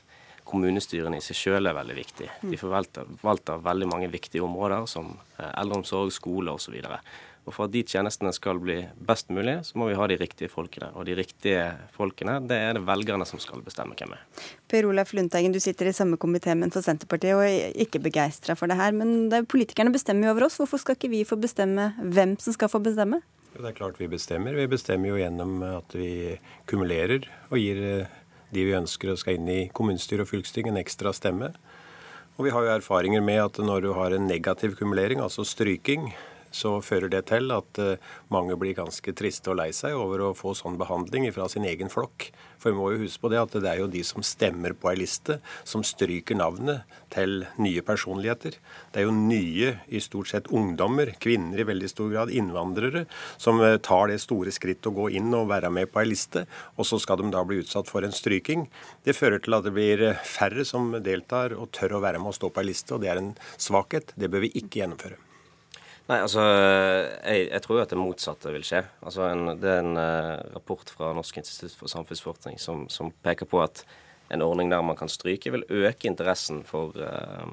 [0.46, 2.30] kommunestyrene i seg selv er veldig viktige.
[2.46, 6.78] De forvalter veldig mange viktige områder som eh, eldreomsorg, skole osv.
[6.78, 6.94] Og
[7.54, 10.88] For at de tjenestene skal bli best mulig, så må vi ha de riktige folkene.
[10.98, 11.62] Og de riktige
[11.94, 14.24] folkene, det er det velgerne som skal bestemme hvem er.
[14.66, 18.58] Per Olaf Lundteigen, du sitter i samme komité, men for Senterpartiet, og er ikke begeistra
[18.58, 18.90] for det her.
[18.98, 20.58] Men det er, politikerne bestemmer jo over oss.
[20.58, 23.22] Hvorfor skal ikke vi få bestemme hvem som skal få bestemme?
[23.54, 24.58] Det er klart vi bestemmer.
[24.58, 26.10] Vi bestemmer jo gjennom at vi
[26.68, 28.14] kumulerer og gir eh,
[28.52, 31.54] de vi ønsker og skal inn i kommunestyre og fylkesting en ekstra stemme.
[32.36, 36.10] Og vi har jo erfaringer med at når du har en negativ kumulering, altså stryking,
[36.54, 37.96] så fører det til at uh,
[38.32, 41.90] mange blir ganske triste og lei seg over å få sånn behandling fra sin egen
[41.92, 42.30] flokk.
[42.56, 44.90] For vi må jo huske på det at det er jo de som stemmer på
[44.90, 45.38] ei liste,
[45.68, 48.56] som stryker navnet til nye personligheter.
[48.92, 53.04] Det er jo nye, i stort sett ungdommer, kvinner i veldig stor grad, innvandrere,
[53.42, 56.46] som uh, tar det store skritt å gå inn og være med på ei liste,
[56.76, 58.66] og så skal de da bli utsatt for en stryking.
[59.04, 62.40] Det fører til at det blir færre som deltar og tør å være med og
[62.40, 64.16] stå på ei liste, og det er en svakhet.
[64.16, 65.25] Det bør vi ikke gjennomføre.
[66.06, 66.42] Nei, altså,
[67.26, 68.84] jeg, jeg tror at det motsatte vil skje.
[69.02, 73.48] Altså, en, Det er en uh, rapport fra Norsk institutt for samfunnsforskning som, som, peker
[73.50, 73.82] på at
[74.30, 77.46] en ordning der man kan stryke, vil øke interessen for, uh,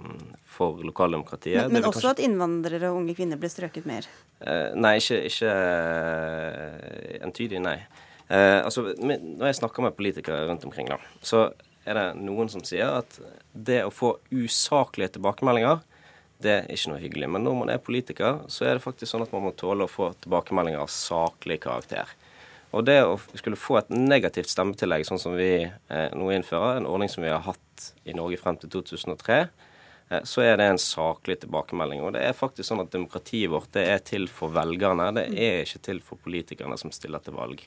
[0.45, 1.65] for lokaldemokratiet.
[1.65, 2.13] Men, men også kanskje...
[2.13, 4.05] at innvandrere og unge kvinner blir strøket mer?
[4.45, 5.53] Uh, nei, ikke, ikke
[7.25, 7.79] entydig, nei.
[8.29, 11.47] altså, Når jeg snakker med politikere rundt omkring, da, så
[11.89, 13.17] er det noen som sier at
[13.53, 15.81] det å få usaklige tilbakemeldinger
[16.41, 17.29] det er ikke noe hyggelig.
[17.35, 19.91] Men når man er politiker, så er det faktisk sånn at man må tåle å
[19.91, 22.09] få tilbakemeldinger av saklig karakter.
[22.73, 26.89] Og det å skulle få et negativt stemmetillegg, sånn som vi eh, nå innfører, en
[26.89, 29.72] ordning som vi har hatt i Norge frem til 2003, Eh,
[30.23, 32.03] så er det en saklig tilbakemelding.
[32.05, 35.09] Og det er faktisk sånn at demokratiet vårt det er til for velgerne.
[35.17, 37.63] Det er ikke til for politikerne som stiller til valg.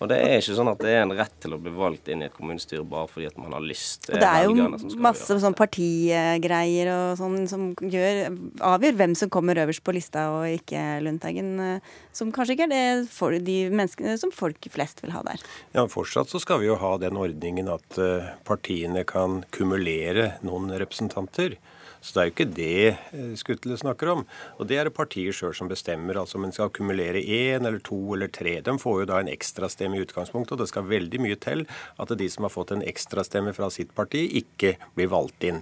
[0.00, 2.22] Og det er ikke sånn at det er en rett til å bli valgt inn
[2.24, 4.08] i et kommunestyre bare fordi at man har lyst.
[4.08, 8.22] Det og det er jo masse sånn partigreier og sånn som gjør,
[8.70, 11.52] avgjør hvem som kommer øverst på lista og ikke Lundteigen.
[11.60, 15.44] Eh, som kanskje ikke er det for de menneskene som folk flest vil ha der.
[15.76, 20.72] Ja, Fortsatt så skal vi jo ha den ordningen at eh, partiene kan kumulere noen
[20.80, 21.58] representanter.
[22.00, 24.22] Så det er jo ikke det eh, Skutle snakker om.
[24.58, 26.16] Og det er det partiet sjøl som bestemmer.
[26.20, 28.56] altså Om en skal akkumulere én eller to eller tre.
[28.64, 31.66] De får jo da en ekstrastemme i utgangspunktet, og det skal veldig mye til
[32.00, 35.60] at de som har fått en ekstrastemme fra sitt parti, ikke blir valgt inn.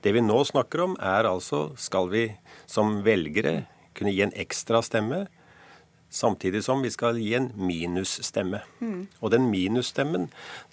[0.00, 2.26] Det vi nå snakker om, er altså skal vi
[2.70, 3.64] som velgere
[3.94, 5.26] kunne gi en ekstra stemme
[6.14, 8.60] Samtidig som vi skal gi en minusstemme.
[8.78, 9.06] Mm.
[9.18, 10.28] Og den minusstemmen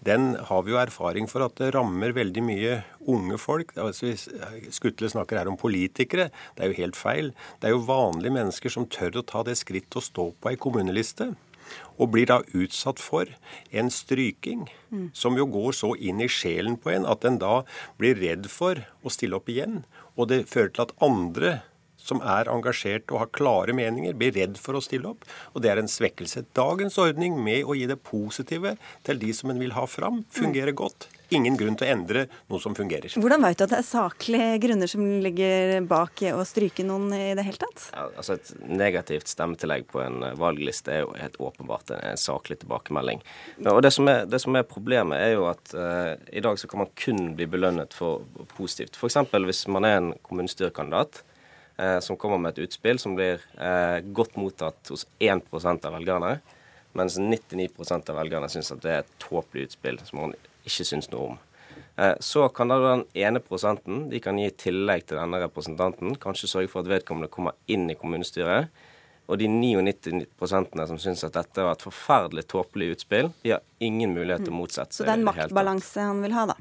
[0.05, 2.75] den har vi jo erfaring for at det rammer veldig mye
[3.09, 3.73] unge folk.
[3.81, 4.13] Altså,
[4.69, 6.29] Skutle snakker her om politikere.
[6.53, 7.31] Det er jo helt feil.
[7.57, 10.59] Det er jo vanlige mennesker som tør å ta det skrittet å stå på ei
[10.61, 11.31] kommuneliste.
[11.97, 13.29] Og blir da utsatt for
[13.71, 15.09] en stryking mm.
[15.17, 17.61] som jo går så inn i sjelen på en at en da
[17.97, 19.81] blir redd for å stille opp igjen.
[20.19, 21.61] Og det fører til at andre
[22.01, 25.25] som er engasjert og har klare meninger, blir redd for å stille opp.
[25.53, 26.47] Og det er en svekkelse.
[26.57, 28.75] Dagens ordning med å gi det positive
[29.07, 31.09] til de som en vil ha fram, fungerer godt.
[31.31, 33.13] Ingen grunn til å endre noe som fungerer.
[33.15, 37.29] Hvordan vet du at det er saklige grunner som ligger bak å stryke noen i
[37.39, 37.85] det hele tatt?
[37.93, 43.23] Ja, altså Et negativt stemmetillegg på en valgliste er jo helt åpenbart en saklig tilbakemelding.
[43.63, 46.67] Og det som er, det som er problemet, er jo at uh, i dag så
[46.67, 48.27] kan man kun bli belønnet for
[48.57, 48.99] positivt.
[48.99, 49.21] F.eks.
[49.31, 51.30] hvis man er en kommunestyrekandidat eh,
[52.03, 56.35] som kommer med et utspill som blir eh, godt mottatt hos 1 av velgerne,
[56.97, 60.35] mens 99% av velgerne syns at det er et tåpelig utspill som man
[60.67, 61.39] ikke syns noe om.
[61.97, 66.49] Eh, så kan da den ene prosenten de kan gi tillegg til denne representanten, kanskje
[66.49, 68.71] sørge for at vedkommende kommer inn i kommunestyret.
[69.31, 74.15] Og de 99% som syns at dette var et forferdelig tåpelig utspill, de har ingen
[74.15, 75.03] mulighet til å motsette seg.
[75.03, 76.57] Så det er en maktbalanse han vil ha, da?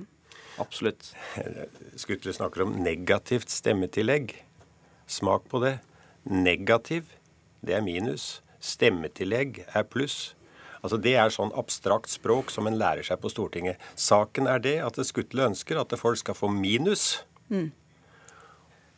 [0.63, 1.13] Absolutt.
[2.03, 4.37] Skutle snakker om negativt stemmetillegg.
[5.11, 5.81] Smak på det.
[6.31, 7.09] Negativ,
[7.67, 8.39] det er minus.
[8.63, 10.37] Stemmetillegg er pluss.
[10.81, 13.81] Altså Det er sånn abstrakt språk som en lærer seg på Stortinget.
[13.99, 17.69] Saken er det at Skutle ønsker at folk skal få minus, mm.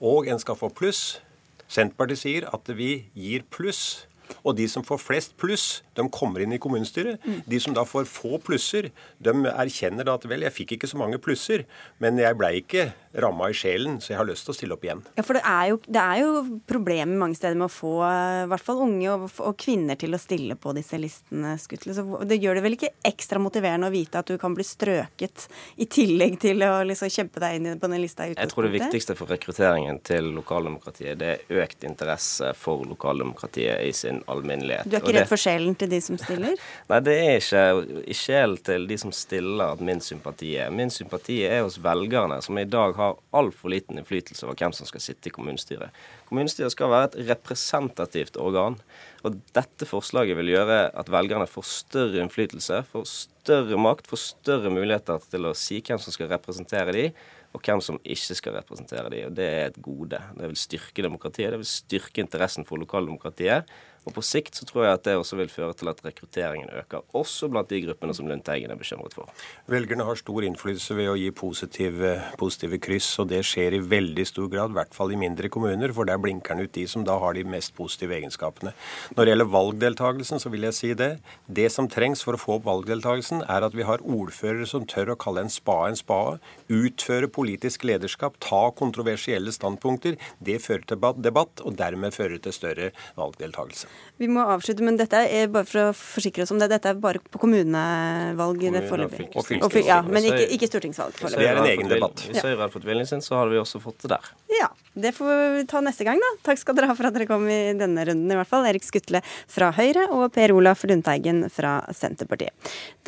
[0.04, 1.22] og en skal få pluss.
[1.66, 4.04] Senterpartiet sier at vi gir pluss.
[4.42, 7.22] Og de som får flest pluss, de kommer inn i kommunestyret.
[7.24, 7.40] Mm.
[7.46, 8.90] De som da får få plusser,
[9.22, 11.66] de erkjenner da at vel, jeg fikk ikke så mange plusser,
[12.02, 14.84] men jeg blei ikke ramma i sjelen, så jeg har lyst til å stille opp
[14.86, 15.02] igjen.
[15.18, 18.46] Ja, for det er jo, det er jo problemer mange steder med å få i
[18.48, 21.94] hvert fall unge og, og, kvinner til å stille på disse listene, Skutle.
[21.96, 25.46] Så det gjør det vel ikke ekstra motiverende å vite at du kan bli strøket,
[25.82, 29.16] i tillegg til å liksom kjempe deg inn på den lista Jeg tror det viktigste
[29.18, 34.88] for rekrutteringen til lokaldemokratiet, det er økt interesse for lokaldemokratiet i sin alminnelighet.
[34.88, 36.58] Du er ikke redd for sjelen til de som stiller?
[36.90, 40.72] Nei, det er ikke i sjelen til de som stiller at min sympati er.
[40.74, 44.88] Min sympati er hos velgerne, som i dag har altfor liten innflytelse over hvem som
[44.88, 45.94] skal sitte i kommunestyret.
[46.28, 48.78] Kommunestyret skal være et representativt organ.
[49.22, 54.72] Og dette forslaget vil gjøre at velgerne får større innflytelse, får større makt, får større
[54.74, 57.04] muligheter til å si hvem som skal representere de,
[57.52, 59.22] og hvem som ikke skal representere de.
[59.28, 60.18] Og det er et gode.
[60.38, 63.68] Det vil styrke demokratiet, det vil styrke interessen for lokaldemokratiet.
[64.02, 67.04] Og på sikt så tror jeg at det også vil føre til at rekrutteringen øker,
[67.14, 69.30] også blant de gruppene som Lundteigen er bekymret for.
[69.70, 74.26] Velgerne har stor innflytelse ved å gi positive, positive, kryss, og det skjer i veldig
[74.26, 77.06] stor grad, i hvert fall i mindre kommuner, for der blinker den ut de som
[77.06, 78.74] da har de mest positive egenskapene.
[79.14, 81.12] Når det gjelder valgdeltakelsen, så vil jeg si det.
[81.46, 85.14] Det som trengs for å få opp valgdeltakelsen, er at vi har ordførere som tør
[85.14, 86.38] å kalle en spade en spade,
[86.72, 90.18] utføre politisk lederskap, ta kontroversielle standpunkter.
[90.42, 93.91] Det fører til debatt, og dermed fører til større valgdeltakelse.
[94.20, 96.68] Vi må avslutte, men dette er bare for å forsikre oss om det.
[96.70, 99.28] Dette er bare på kommunevalg Kommune, foreløpig.
[99.34, 99.88] Og fylkesvalg.
[99.88, 101.42] Ja, men ikke, ikke stortingsvalg foreløpig.
[101.42, 102.22] Det er en egen debatt.
[102.28, 104.32] Hvis Høyre hadde fått viljen sin, så hadde vi også fått det der.
[104.52, 104.68] Ja.
[104.94, 106.30] Det får vi ta neste gang, da.
[106.44, 108.66] Takk skal dere ha for at dere kom i denne runden, i hvert fall.
[108.68, 112.52] Erik Skutle fra Høyre og Per Olaf Lundteigen fra Senterpartiet.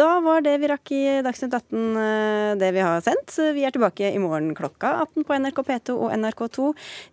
[0.00, 3.36] Da var det vi rakk i Dagsnytt 18 eh, det vi har sendt.
[3.56, 6.70] Vi er tilbake i morgen klokka 18 på NRK P2 og NRK2.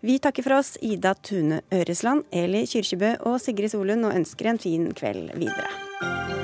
[0.07, 4.61] Vi takker for oss, Ida Tune Øresland, Eli Kyrkjebø og Sigrid Solund, og ønsker en
[4.61, 6.40] fin kveld videre.